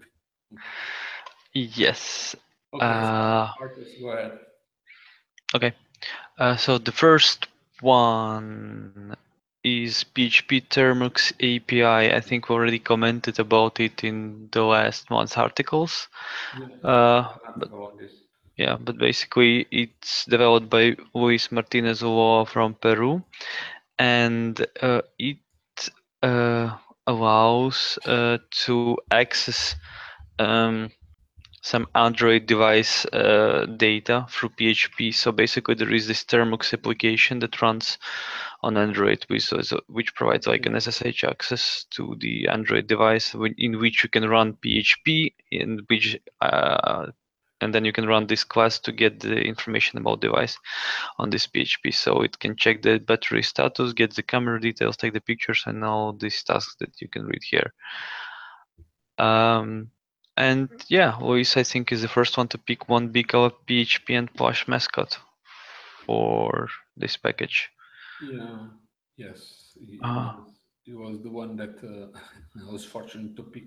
Yes. 1.53 2.35
Okay, 2.73 2.85
uh, 2.85 3.47
so 3.47 3.63
Arturs, 3.63 3.87
go 3.99 4.09
ahead. 4.09 4.39
Okay. 5.53 5.73
Uh, 6.37 6.55
so 6.55 6.77
the 6.77 6.93
first 6.93 7.47
one 7.81 9.13
is 9.63 10.05
PHP 10.15 10.69
Termux 10.69 11.33
API. 11.33 12.15
I 12.15 12.21
think 12.21 12.47
we 12.47 12.55
already 12.55 12.79
commented 12.79 13.39
about 13.39 13.81
it 13.81 14.05
in 14.05 14.47
the 14.53 14.63
last 14.63 15.09
month's 15.09 15.35
articles. 15.35 16.07
Yeah, 16.57 16.89
uh, 16.89 17.35
but, 17.57 17.69
yeah, 18.59 18.75
but 18.75 18.97
basically 18.97 19.65
it's 19.71 20.25
developed 20.25 20.69
by 20.69 20.97
Luis 21.13 21.49
Martinez 21.49 22.01
Ulloa 22.01 22.45
from 22.45 22.73
Peru, 22.73 23.23
and 23.97 24.59
uh, 24.81 25.01
it 25.17 25.37
uh, 26.21 26.75
allows 27.07 27.97
uh, 28.05 28.37
to 28.65 28.97
access 29.11 29.77
um, 30.39 30.91
some 31.61 31.87
Android 31.95 32.47
device 32.47 33.05
uh, 33.05 33.65
data 33.77 34.25
through 34.29 34.49
PHP. 34.49 35.15
So 35.15 35.31
basically, 35.31 35.75
there 35.75 35.93
is 35.93 36.07
this 36.07 36.25
Termux 36.25 36.73
application 36.73 37.39
that 37.39 37.61
runs 37.61 37.97
on 38.61 38.75
Android, 38.75 39.23
which, 39.29 39.53
which 39.87 40.13
provides 40.15 40.47
like 40.47 40.65
an 40.65 40.77
SSH 40.77 41.23
access 41.23 41.85
to 41.91 42.17
the 42.19 42.49
Android 42.49 42.87
device, 42.87 43.33
in 43.57 43.79
which 43.79 44.03
you 44.03 44.09
can 44.09 44.27
run 44.27 44.57
PHP, 44.65 45.33
in 45.49 45.85
which 45.87 46.17
uh, 46.41 47.07
and 47.61 47.73
then 47.73 47.85
you 47.85 47.91
can 47.91 48.07
run 48.07 48.27
this 48.27 48.43
class 48.43 48.79
to 48.79 48.91
get 48.91 49.19
the 49.19 49.41
information 49.41 49.99
about 49.99 50.21
device 50.21 50.57
on 51.17 51.29
this 51.29 51.47
PHP. 51.47 51.93
So 51.93 52.21
it 52.21 52.39
can 52.39 52.55
check 52.55 52.81
the 52.81 52.99
battery 52.99 53.43
status, 53.43 53.93
get 53.93 54.15
the 54.15 54.23
camera 54.23 54.59
details, 54.59 54.97
take 54.97 55.13
the 55.13 55.21
pictures, 55.21 55.63
and 55.65 55.83
all 55.83 56.13
these 56.13 56.43
tasks 56.43 56.75
that 56.79 57.01
you 57.01 57.09
can 57.09 57.25
read 57.25 57.41
here. 57.43 57.73
Um, 59.17 59.91
and 60.37 60.69
yeah, 60.87 61.17
Luis, 61.17 61.57
I 61.57 61.63
think, 61.63 61.91
is 61.91 62.01
the 62.01 62.07
first 62.07 62.37
one 62.37 62.47
to 62.49 62.57
pick 62.57 62.87
one 62.87 63.09
big 63.09 63.27
PHP 63.27 64.17
and 64.17 64.33
Plush 64.33 64.67
mascot 64.67 65.17
for 66.05 66.69
this 66.95 67.17
package. 67.17 67.69
Yeah, 68.23 68.67
yes. 69.17 69.73
He, 69.77 69.99
uh, 70.01 70.35
he 70.83 70.93
was 70.93 71.21
the 71.21 71.29
one 71.29 71.57
that 71.57 71.75
uh, 71.83 72.17
I 72.67 72.71
was 72.71 72.85
fortunate 72.85 73.35
to 73.35 73.43
pick. 73.43 73.65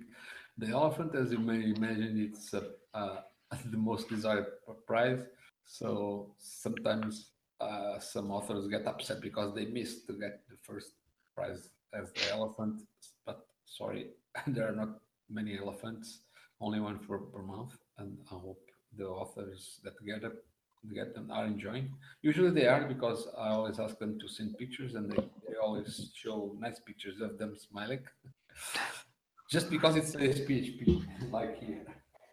The 0.57 0.69
elephant, 0.69 1.15
as 1.15 1.31
you 1.31 1.39
may 1.39 1.73
imagine, 1.77 2.19
it's 2.19 2.55
a, 2.55 2.71
uh, 2.95 3.21
the 3.71 3.77
most 3.77 4.09
desired 4.09 4.47
prize. 4.87 5.23
So 5.65 6.35
sometimes 6.39 7.31
uh, 7.61 7.99
some 7.99 8.31
authors 8.31 8.67
get 8.69 8.87
upset 8.87 9.21
because 9.21 9.55
they 9.55 9.67
missed 9.67 10.07
to 10.09 10.15
get 10.15 10.41
the 10.51 10.57
first 10.63 10.93
prize 11.37 11.71
as 11.95 12.13
the 12.13 12.33
elephant. 12.33 12.83
But 13.27 13.47
sorry, 13.67 14.11
there 14.47 14.69
are 14.69 14.77
not 14.77 15.01
many 15.31 15.59
elephants 15.59 16.21
only 16.61 16.81
one 16.81 16.99
for 17.01 17.19
per 17.19 17.43
month, 17.43 17.77
and 17.99 18.17
I 18.31 18.35
hope 18.35 18.63
the 18.97 19.07
authors 19.07 19.81
that 19.85 19.95
get 20.07 20.23
it 20.23 20.45
get 20.95 21.15
them 21.15 21.31
are 21.31 21.45
enjoying. 21.45 21.93
Usually 22.23 22.51
they 22.51 22.67
are 22.67 22.85
because 22.85 23.29
I 23.39 23.49
always 23.51 23.79
ask 23.79 23.99
them 23.99 24.19
to 24.19 24.29
send 24.29 24.59
pictures, 24.59 24.95
and 24.95 25.11
they, 25.11 25.23
they 25.49 25.57
always 25.63 26.11
show 26.15 26.57
nice 26.59 26.81
pictures 26.81 27.21
of 27.21 27.39
them 27.39 27.57
smiling. 27.57 28.01
Just 29.51 29.71
because 29.71 29.97
it's 29.97 30.15
a 30.15 30.19
PHP, 30.19 31.31
like 31.31 31.63
here, 31.63 31.87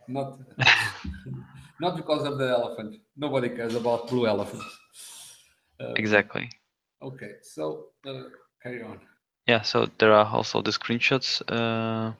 not 0.09 0.39
not 1.79 1.95
because 1.95 2.25
of 2.25 2.37
the 2.37 2.49
elephant. 2.49 2.97
Nobody 3.15 3.49
cares 3.49 3.75
about 3.75 4.07
blue 4.09 4.27
elephants. 4.27 4.65
Um, 5.79 5.93
exactly. 5.95 6.49
Okay, 7.01 7.33
so 7.41 7.85
uh, 8.05 8.23
carry 8.61 8.83
on. 8.83 8.99
Yeah, 9.47 9.61
so 9.61 9.87
there 9.97 10.13
are 10.13 10.25
also 10.25 10.61
the 10.61 10.71
screenshots. 10.71 11.41
Uh 11.47 12.13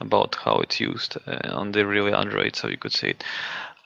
about 0.00 0.34
how 0.34 0.56
it's 0.58 0.80
used 0.80 1.16
uh, 1.26 1.50
on 1.52 1.72
the 1.72 1.86
real 1.86 2.14
Android, 2.14 2.56
so 2.56 2.68
you 2.68 2.76
could 2.76 2.92
see 2.92 3.08
it. 3.08 3.24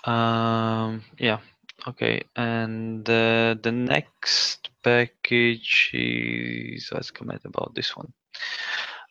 Um, 0.09 1.05
yeah, 1.19 1.39
okay. 1.87 2.23
And 2.37 3.09
uh, 3.09 3.57
the 3.63 3.73
next 3.73 4.71
package 4.83 5.91
is 5.93 6.91
let's 6.93 7.11
comment 7.11 7.43
about 7.45 7.75
this 7.75 7.97
one. 7.97 8.13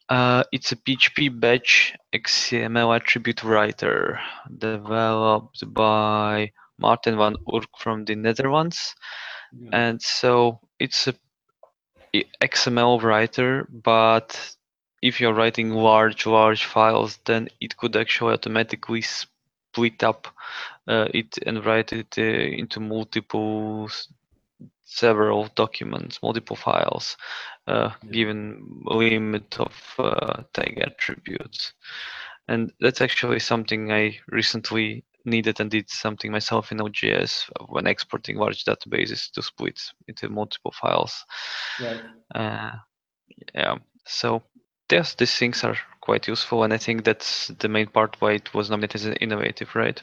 Uh, 0.10 0.43
it's 0.51 0.72
a 0.72 0.76
PHP 0.76 1.38
batch 1.39 1.93
XML 2.14 2.95
attribute 2.95 3.43
writer 3.43 4.20
developed 4.58 5.64
by 5.74 6.51
Martin 6.80 7.18
van 7.18 7.36
Urk 7.53 7.70
from 7.78 8.05
the 8.05 8.16
Netherlands. 8.16 8.95
Yeah. 9.51 9.70
And 9.74 10.01
so 10.01 10.60
it's 10.80 11.08
a 11.08 11.16
XML 12.41 13.01
writer, 13.03 13.68
but 13.70 14.55
if 15.01 15.20
you're 15.20 15.34
writing 15.34 15.72
large, 15.72 16.26
large 16.26 16.66
files, 16.66 17.20
then 17.26 17.49
it 17.60 17.78
could 17.78 17.95
actually 17.95 18.34
automatically 18.34 19.01
split 19.01 20.03
up 20.03 20.28
uh, 20.88 21.08
it 21.14 21.38
and 21.45 21.66
write 21.66 21.93
it 21.93 22.16
uh, 22.18 22.22
into 22.22 22.80
multiple, 22.80 23.89
several 24.86 25.47
documents, 25.55 26.20
multiple 26.24 26.55
files, 26.55 27.18
uh, 27.68 27.91
given 28.11 28.82
limit 28.86 29.59
of 29.59 29.74
uh, 29.99 30.43
tag 30.53 30.82
attributes. 30.86 31.74
And 32.47 32.72
that's 32.80 33.01
actually 33.01 33.39
something 33.39 33.91
I 33.91 34.18
recently 34.30 35.03
needed 35.26 35.59
and 35.59 35.70
did 35.70 35.89
something 35.89 36.32
myself 36.32 36.72
in 36.72 36.82
OGS 36.82 37.49
when 37.68 37.86
exporting 37.86 38.38
large 38.38 38.63
databases 38.63 39.30
to 39.32 39.41
split 39.41 39.80
into 40.07 40.30
multiple 40.30 40.74
files. 40.82 41.26
Right. 41.82 42.01
Uh, 42.34 42.72
yeah. 43.53 43.76
So 44.05 44.43
yes, 44.91 45.15
these 45.15 45.36
things 45.36 45.63
are 45.63 45.78
quite 46.01 46.28
useful, 46.28 46.63
and 46.63 46.74
I 46.74 46.78
think 46.78 47.03
that's 47.03 47.49
the 47.59 47.68
main 47.68 47.88
part 47.88 48.15
why 48.20 48.34
it 48.34 48.53
was 48.53 48.70
nominated 48.70 49.01
as 49.01 49.18
innovative, 49.20 49.76
right? 49.76 50.01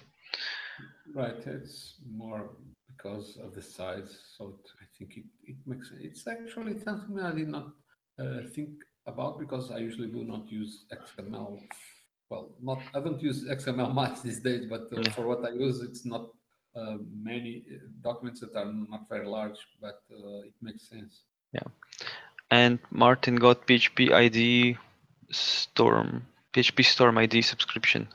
Right. 1.14 1.34
It's 1.46 1.94
more 2.06 2.50
because 2.88 3.38
of 3.42 3.54
the 3.54 3.62
size. 3.62 4.18
So 4.36 4.48
it, 4.48 4.84
think 4.99 5.16
it, 5.16 5.24
it 5.45 5.57
makes 5.66 5.92
it's 6.01 6.26
actually 6.26 6.78
something 6.80 7.20
I 7.20 7.32
did 7.32 7.49
not 7.49 7.68
uh, 8.18 8.40
think 8.55 8.70
about 9.07 9.38
because 9.38 9.70
I 9.70 9.78
usually 9.78 10.09
do 10.09 10.24
not 10.24 10.51
use 10.51 10.84
XML. 10.92 11.61
Well, 12.30 12.55
not 12.62 12.80
I 12.95 13.01
don't 13.01 13.20
use 13.20 13.45
XML 13.45 13.92
much 14.03 14.22
these 14.22 14.40
days, 14.40 14.66
but 14.66 14.88
uh, 14.97 15.11
for 15.11 15.26
what 15.26 15.45
I 15.45 15.51
use, 15.51 15.80
it's 15.80 16.05
not 16.05 16.28
uh, 16.76 16.97
many 17.12 17.64
uh, 17.70 17.78
documents 18.03 18.40
that 18.40 18.55
are 18.57 18.72
not 18.72 19.09
very 19.09 19.26
large, 19.26 19.59
but 19.80 20.01
uh, 20.11 20.49
it 20.51 20.55
makes 20.62 20.88
sense. 20.88 21.24
Yeah 21.53 21.68
and 22.51 22.78
Martin 22.90 23.36
got 23.36 23.66
PHP 23.66 24.12
ID 24.12 24.76
Storm, 25.30 26.26
PHP 26.53 26.84
Storm 26.84 27.18
ID 27.18 27.42
subscription 27.42 28.09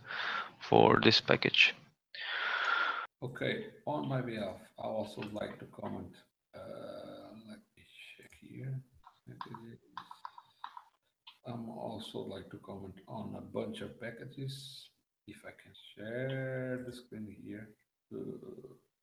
for 0.60 1.00
this 1.04 1.20
package. 1.20 1.76
Okay, 3.22 3.66
on 3.86 4.08
my 4.08 4.22
behalf, 4.22 4.60
I 4.82 4.88
also 4.88 5.22
like 5.34 5.60
to 5.60 5.66
comment. 5.66 6.14
Uh, 6.60 7.34
let 7.48 7.60
me 7.76 7.84
check 8.18 8.32
here. 8.42 8.82
I'm 11.48 11.70
also 11.70 12.20
like 12.20 12.50
to 12.52 12.58
comment 12.58 12.96
on 13.08 13.36
a 13.38 13.42
bunch 13.42 13.82
of 13.82 14.00
packages. 14.00 14.90
If 15.28 15.38
I 15.46 15.54
can 15.62 15.74
share 15.96 16.84
the 16.86 16.94
screen 16.94 17.36
here, 17.44 17.70
uh, 18.14 18.20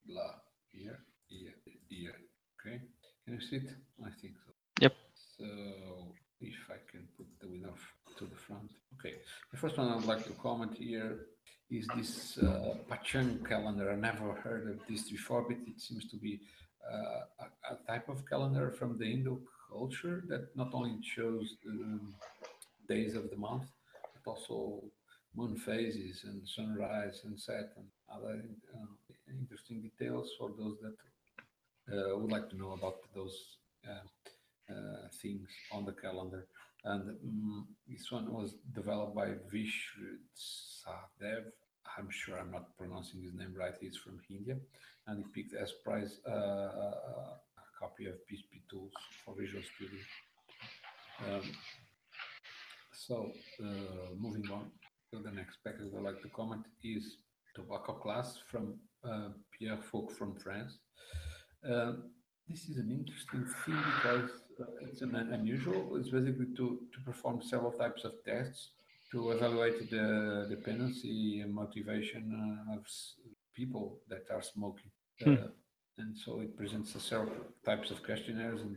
blah, 0.06 0.34
here, 0.72 0.98
here, 1.28 1.54
here. 1.88 2.16
Okay, 2.54 2.80
can 3.24 3.34
you 3.34 3.40
see 3.40 3.56
it? 3.56 3.70
I 4.04 4.10
think 4.20 4.34
so. 4.44 4.52
Yep. 4.80 4.94
So 5.38 5.46
if 6.40 6.54
I 6.68 6.78
can 6.90 7.08
put 7.16 7.26
the 7.40 7.48
window 7.48 7.74
to 8.18 8.24
the 8.24 8.36
front. 8.36 8.70
Okay, 8.98 9.14
the 9.50 9.58
first 9.58 9.76
one 9.78 9.88
I'd 9.88 10.04
like 10.04 10.24
to 10.26 10.32
comment 10.32 10.74
here 10.76 11.26
is 11.70 11.86
this 11.96 12.38
uh, 12.38 12.74
Panchang 12.88 13.46
calendar. 13.48 13.90
I 13.90 13.96
never 13.96 14.32
heard 14.34 14.68
of 14.70 14.78
this 14.88 15.10
before, 15.10 15.42
but 15.42 15.56
it 15.66 15.80
seems 15.80 16.06
to 16.10 16.16
be 16.16 16.40
uh, 16.40 16.65
a, 16.92 17.72
a, 17.72 17.76
type 17.86 18.08
of 18.08 18.28
calendar 18.28 18.70
from 18.70 18.98
the 18.98 19.04
Indo 19.04 19.40
culture 19.70 20.24
that 20.28 20.54
not 20.56 20.70
only 20.72 20.98
shows 21.02 21.56
um, 21.68 22.14
days 22.88 23.14
of 23.14 23.30
the 23.30 23.36
month, 23.36 23.68
but 24.14 24.30
also 24.30 24.82
moon 25.34 25.56
phases 25.56 26.24
and 26.24 26.48
sunrise 26.48 27.22
and 27.24 27.38
set 27.38 27.72
and 27.76 27.86
other 28.12 28.42
uh, 28.74 29.14
interesting 29.28 29.82
details 29.82 30.30
for 30.38 30.50
those 30.58 30.76
that 30.80 30.96
uh, 31.92 32.16
would 32.16 32.32
like 32.32 32.48
to 32.50 32.56
know 32.56 32.72
about 32.72 32.96
those 33.14 33.58
uh, 33.88 34.72
uh, 34.72 35.08
things 35.22 35.48
on 35.72 35.84
the 35.84 35.92
calendar. 35.92 36.46
And 36.84 37.10
um, 37.10 37.68
this 37.88 38.10
one 38.10 38.32
was 38.32 38.54
developed 38.74 39.14
by 39.14 39.34
Vish 39.50 39.92
Sadev. 40.36 41.44
I'm 41.98 42.08
sure 42.10 42.38
I'm 42.38 42.50
not 42.50 42.76
pronouncing 42.76 43.22
his 43.22 43.34
name 43.34 43.54
right. 43.56 43.74
He's 43.80 43.96
from 43.96 44.20
India, 44.30 44.56
and 45.06 45.24
he 45.24 45.42
picked 45.42 45.54
as 45.54 45.72
prize 45.84 46.20
uh, 46.28 46.32
a 46.32 47.38
copy 47.80 48.06
of 48.06 48.14
PHP 48.14 48.62
Tools 48.70 48.92
for 49.24 49.34
Visual 49.38 49.62
Studio. 49.74 50.00
Um, 51.26 51.42
so, 52.92 53.30
uh, 53.62 54.14
moving 54.18 54.50
on 54.50 54.70
to 55.12 55.22
the 55.22 55.30
next 55.30 55.58
package 55.64 55.92
I'd 55.96 56.02
like 56.02 56.22
to 56.22 56.28
comment 56.28 56.62
is 56.82 57.18
Tobacco 57.54 57.94
Class 57.94 58.38
from 58.50 58.74
uh, 59.04 59.28
Pierre 59.52 59.78
Fouque 59.78 60.12
from 60.12 60.34
France. 60.34 60.78
Um, 61.64 62.10
this 62.48 62.68
is 62.68 62.76
an 62.76 62.90
interesting 62.90 63.44
thing 63.64 63.82
because 63.96 64.30
uh, 64.60 64.64
it's 64.82 65.02
an 65.02 65.14
unusual. 65.14 65.96
It's 65.96 66.10
basically 66.10 66.46
to, 66.56 66.80
to 66.92 67.00
perform 67.04 67.42
several 67.42 67.72
types 67.72 68.04
of 68.04 68.12
tests 68.24 68.70
to 69.12 69.30
evaluate 69.30 69.90
the 69.90 70.46
dependency 70.48 71.40
and 71.40 71.54
motivation 71.54 72.24
uh, 72.68 72.76
of 72.76 72.84
people 73.54 74.00
that 74.08 74.24
are 74.30 74.42
smoking. 74.42 74.90
Hmm. 75.22 75.32
Uh, 75.32 75.48
and 75.98 76.16
so 76.16 76.40
it 76.40 76.56
presents 76.56 76.90
several 77.02 77.32
types 77.64 77.90
of 77.90 78.02
questionnaires 78.02 78.60
and 78.60 78.76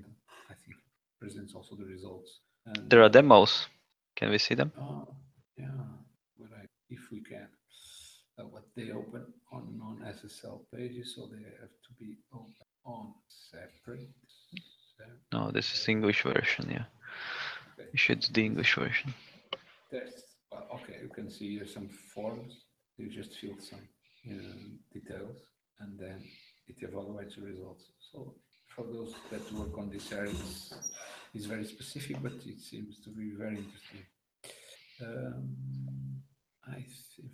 I 0.50 0.54
think 0.54 0.78
presents 1.20 1.54
also 1.54 1.76
the 1.76 1.86
results. 1.86 2.40
And 2.66 2.90
there 2.90 3.04
are 3.04 3.10
demos. 3.10 3.68
Can 4.16 4.30
we 4.30 4.38
see 4.38 4.56
them? 4.56 4.72
Uh, 4.80 5.06
yeah, 5.58 5.68
I, 6.42 6.66
if 6.90 7.12
we 7.12 7.22
can. 7.22 7.48
Uh, 8.38 8.44
what 8.44 8.64
they 8.76 8.92
open 8.92 9.26
on 9.52 9.78
non-SSL 9.78 10.62
pages, 10.74 11.14
so 11.16 11.28
they 11.32 11.44
have 11.60 11.76
to 11.88 11.92
be 12.00 12.18
open 12.34 12.54
on 12.86 13.14
separate. 13.28 14.10
separate. 14.98 15.20
No, 15.34 15.52
this 15.52 15.74
is 15.74 15.88
English 15.90 16.24
version, 16.24 16.70
yeah. 16.70 16.86
Okay. 17.78 17.90
You 17.92 17.98
should 17.98 18.24
the 18.34 18.46
English 18.46 18.76
version. 18.76 19.14
Test. 19.92 20.36
Well, 20.52 20.68
okay, 20.76 21.00
you 21.02 21.10
can 21.10 21.30
see 21.30 21.58
here 21.58 21.68
some 21.68 21.90
forms. 21.90 22.66
You 22.98 23.10
just 23.10 23.38
fill 23.40 23.58
some 23.60 23.80
uh, 24.30 24.34
details 24.94 25.38
and 25.80 25.98
then 25.98 26.22
it 26.68 26.80
evaluates 26.82 27.36
the 27.36 27.44
results. 27.44 27.86
So 28.12 28.36
for 28.68 28.86
those 28.86 29.16
that 29.32 29.52
work 29.54 29.78
on 29.78 29.90
this 29.90 30.12
area, 30.12 30.32
it's, 30.32 30.74
it's 31.34 31.46
very 31.46 31.66
specific, 31.66 32.22
but 32.22 32.34
it 32.46 32.60
seems 32.60 33.00
to 33.04 33.10
be 33.10 33.32
very 33.36 33.58
interesting. 33.58 34.06
Um, 35.02 36.22
I 36.68 36.86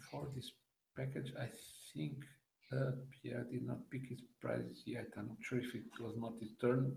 for 0.10 0.28
this 0.34 0.52
package, 0.96 1.34
I 1.38 1.50
think 1.94 2.24
uh, 2.72 2.92
Pierre 3.12 3.46
did 3.52 3.66
not 3.66 3.90
pick 3.90 4.08
his 4.08 4.22
prize 4.40 4.84
yet. 4.86 5.08
I'm 5.18 5.28
not 5.28 5.38
sure 5.42 5.60
if 5.60 5.74
it 5.76 5.84
was 6.00 6.16
not 6.18 6.34
his 6.40 6.52
turn, 6.62 6.96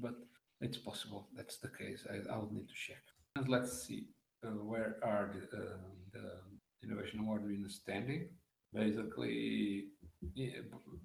but 0.00 0.14
it's 0.60 0.78
possible 0.78 1.28
that's 1.36 1.56
the 1.58 1.70
case. 1.70 2.06
I, 2.08 2.32
I 2.32 2.38
would 2.38 2.52
need 2.52 2.68
to 2.68 2.74
check. 2.74 3.02
And 3.34 3.48
let's 3.48 3.86
see 3.86 4.08
where 4.48 4.96
are 5.02 5.34
the, 5.34 5.58
uh, 5.58 5.76
the 6.12 6.40
innovation 6.82 7.20
award 7.20 7.44
winners 7.44 7.80
standing. 7.82 8.28
Basically, 8.72 9.86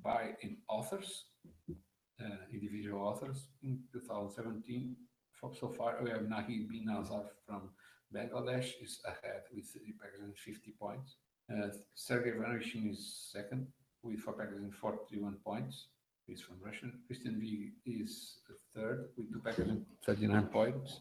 by 0.03 0.31
in 0.41 0.57
authors, 0.69 1.25
uh, 1.69 2.37
individual 2.53 3.01
authors 3.01 3.47
in 3.63 3.79
2017. 3.91 4.95
So 5.59 5.69
far, 5.69 5.97
we 6.03 6.09
have 6.09 6.21
Nahid 6.21 6.69
bin 6.69 6.87
Azar 6.89 7.25
from 7.45 7.69
Bangladesh 8.13 8.71
is 8.81 8.99
ahead 9.05 9.43
with 9.53 9.65
350 9.71 10.73
points. 10.79 11.17
Uh, 11.51 11.67
Sergey 11.93 12.31
Ivanovichin 12.31 12.89
is 12.89 13.29
second 13.31 13.67
with 14.03 14.19
four 14.19 14.33
packages 14.33 14.63
and 14.63 14.73
41 14.73 15.37
points. 15.43 15.87
He's 16.25 16.41
from 16.41 16.57
Russia. 16.63 16.87
Christian 17.07 17.39
V 17.39 17.73
is 17.85 18.39
third 18.75 19.09
with 19.17 19.31
two 19.31 19.39
packages 19.39 19.69
and 19.69 19.85
39 20.05 20.47
points. 20.47 20.99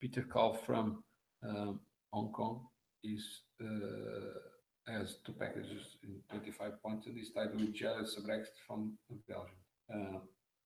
Peter 0.00 0.22
Kalf 0.22 0.60
from 0.66 1.02
um, 1.48 1.80
Hong 2.12 2.32
Kong 2.32 2.66
is 3.04 3.42
uh, 3.62 4.92
has 4.92 5.16
two 5.24 5.32
packages 5.32 5.96
in 6.02 6.20
25 6.30 6.82
points 6.82 7.06
and 7.06 7.18
is 7.18 7.30
tied 7.32 7.54
with 7.54 7.72
Jared 7.72 8.06
Sabrext 8.06 8.54
from 8.66 8.96
Belgium. 9.28 9.54
Uh, 9.92 10.18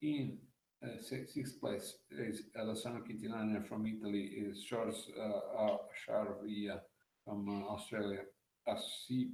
in 0.02 0.38
uh, 0.82 1.00
sixth 1.00 1.60
place 1.60 1.94
is 2.10 2.42
Alessandro 2.58 3.02
Quintilana 3.02 3.66
from 3.66 3.86
Italy, 3.86 4.22
is 4.36 4.62
George 4.64 4.94
uh, 5.20 5.76
Sharvia 6.06 6.80
from 7.24 7.48
Australia, 7.68 8.20
Asif 8.68 9.28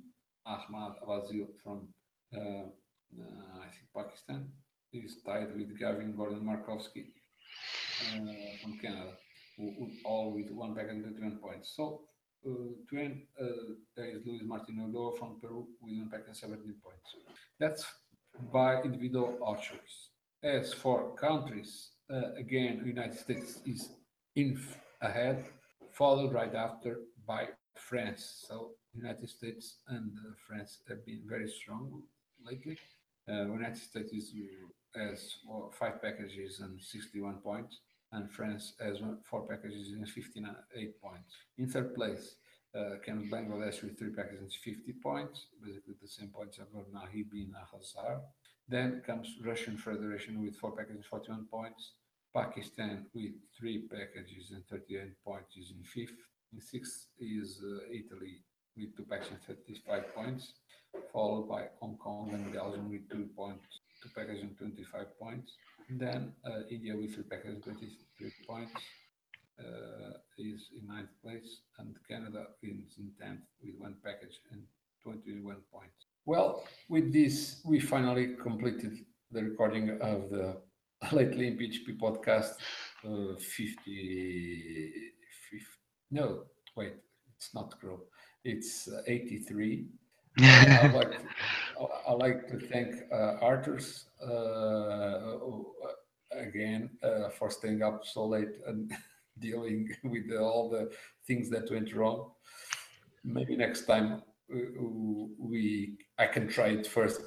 Ahmad 0.47 0.95
Wazil 1.07 1.47
from 1.63 1.89
uh, 2.35 2.67
uh, 3.19 3.59
I 3.59 3.69
think 3.75 3.89
Pakistan 3.97 4.49
is 4.93 5.17
tied 5.27 5.57
with 5.57 5.79
Gavin 5.79 6.15
Gordon 6.17 6.45
Markowski 6.45 7.07
uh, 8.07 8.33
from 8.63 8.79
Canada, 8.79 9.17
all 10.05 10.33
with 10.33 10.51
one 10.51 10.75
pack 10.75 10.87
and 10.91 11.03
21 11.03 11.39
points. 11.39 11.73
So 11.77 12.03
uh, 12.47 12.51
twin, 12.89 13.23
uh, 13.41 13.47
there 13.97 14.07
is 14.07 14.25
Luis 14.25 14.43
Martin 14.45 14.79
Ulloa 14.79 15.19
from 15.19 15.39
Peru 15.41 15.67
with 15.83 15.97
one 15.99 16.11
pack 16.11 16.23
and 16.27 16.37
17 16.37 16.75
points. 16.83 17.17
That's 17.59 17.85
by 18.53 18.83
individual 18.83 19.39
archers. 19.45 20.11
As 20.43 20.73
for 20.73 21.15
countries, 21.17 21.91
uh, 22.13 22.33
again, 22.39 22.83
United 22.85 23.19
States 23.19 23.61
is 23.67 23.91
in 24.37 24.59
ahead, 25.03 25.45
followed 25.93 26.33
right 26.33 26.55
after 26.55 27.01
by 27.27 27.49
France. 27.75 28.45
So 28.49 28.71
United 28.95 29.29
States 29.29 29.77
and 29.89 30.11
uh, 30.27 30.33
France 30.47 30.79
have 30.89 31.05
been 31.05 31.23
very 31.29 31.49
strong 31.49 32.03
lately. 32.45 32.79
Uh, 33.29 33.45
United 33.47 33.77
States 33.77 34.13
is, 34.13 34.33
has 34.97 35.37
five 35.79 36.03
packages 36.03 36.61
and 36.61 36.81
61 36.81 37.37
points, 37.45 37.81
and 38.13 38.31
France 38.31 38.75
has 38.81 38.99
four 39.25 39.47
packages 39.47 39.93
and 39.93 40.09
58 40.09 41.01
points. 41.01 41.35
In 41.59 41.69
third 41.69 41.95
place 41.95 42.37
uh, 42.75 42.97
comes 43.05 43.31
Bangladesh 43.31 43.83
with 43.83 43.99
three 43.99 44.11
packages 44.11 44.41
and 44.41 44.53
50 44.53 44.93
points, 45.03 45.47
basically 45.63 45.95
the 46.01 46.09
same 46.09 46.29
points 46.29 46.59
as 46.59 46.67
Nahi 46.93 47.29
bin 47.31 47.53
Hazar. 47.71 48.21
Then 48.69 49.03
comes 49.07 49.37
Russian 49.45 49.77
Federation 49.77 50.41
with 50.43 50.57
four 50.57 50.73
packages 50.73 50.97
and 50.97 51.05
41 51.05 51.47
points. 51.51 51.93
Pakistan 52.35 53.07
with 53.13 53.33
three 53.59 53.89
packages 53.89 54.53
and 54.53 54.65
38 54.69 55.25
points 55.25 55.57
is 55.57 55.73
in 55.77 55.83
fifth. 55.83 56.19
In 56.53 56.61
sixth 56.61 57.09
is 57.19 57.61
uh, 57.65 57.79
Italy 57.91 58.43
with 58.77 58.97
two 58.97 59.03
packages 59.03 59.33
and 59.49 59.57
35 59.57 60.15
points 60.15 60.53
followed 61.13 61.49
by 61.49 61.67
Hong 61.81 61.97
Kong 61.97 62.31
and 62.33 62.53
Belgium 62.53 62.91
with 62.91 63.09
two 63.11 63.29
points, 63.37 63.80
two 64.03 64.09
packages 64.15 64.43
and 64.43 64.57
25 64.57 65.19
points. 65.19 65.53
Then 65.89 66.33
uh, 66.45 66.61
India 66.71 66.97
with 66.97 67.15
three 67.15 67.25
packages 67.25 67.55
and 67.55 67.65
23 67.65 68.33
points 68.47 68.73
uh, 69.59 70.13
is 70.39 70.69
in 70.79 70.87
ninth 70.87 71.11
place, 71.23 71.61
and 71.79 71.95
Canada 72.09 72.47
is 72.63 72.97
in 72.99 73.11
10th 73.23 73.43
with 73.63 73.75
one 73.79 73.97
package 74.05 74.41
and 74.53 74.63
21 75.03 75.57
points. 75.73 76.07
Well, 76.27 76.65
with 76.89 77.13
this, 77.13 77.61
we 77.65 77.81
finally 77.81 78.37
completed 78.41 78.99
the 79.31 79.43
recording 79.43 79.91
of 80.01 80.31
the 80.31 80.57
Lately 81.13 81.49
in 81.49 81.57
PHP 81.57 81.99
podcast 81.99 82.57
uh, 83.07 83.35
50, 83.39 83.43
50, 85.51 85.65
no, 86.11 86.43
wait, 86.77 86.93
it's 87.35 87.55
not 87.55 87.81
grow. 87.81 88.01
It's 88.45 88.87
uh, 88.87 89.01
83 89.07 89.87
I'd 90.39 90.95
like 90.95 91.11
to, 91.11 91.19
i 92.09 92.13
like 92.13 92.49
to 92.49 92.59
thank 92.59 92.95
uh, 93.13 93.37
Arturs 93.41 94.07
uh, 94.23 95.37
again 96.33 96.91
uh, 97.03 97.29
for 97.31 97.51
staying 97.51 97.83
up 97.83 98.05
so 98.05 98.27
late 98.27 98.57
and 98.67 98.93
dealing 99.39 99.89
with 100.05 100.31
all 100.39 100.69
the 100.69 100.91
things 101.27 101.49
that 101.51 101.71
went 101.71 101.95
wrong. 101.95 102.31
Maybe 103.25 103.57
next 103.57 103.87
time 103.87 104.23
we 104.49 105.97
I 106.19 106.27
can 106.27 106.49
try 106.49 106.69
it 106.69 106.87
first. 106.87 107.21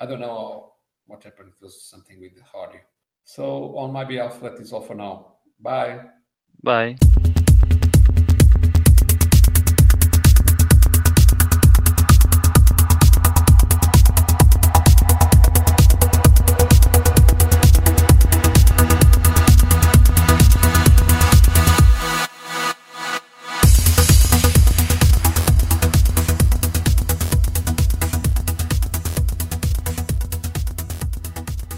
I 0.00 0.06
don't 0.06 0.20
know 0.20 0.74
what 1.06 1.22
happened. 1.22 1.52
It 1.56 1.64
was 1.64 1.82
something 1.82 2.20
with 2.20 2.32
the 2.34 2.58
audio. 2.58 2.80
So 3.24 3.76
on 3.76 3.92
my 3.92 4.04
behalf, 4.04 4.40
that 4.40 4.54
is 4.54 4.72
all 4.72 4.82
for 4.82 4.94
now. 4.94 5.36
Bye. 5.60 6.00
Bye. 6.62 6.96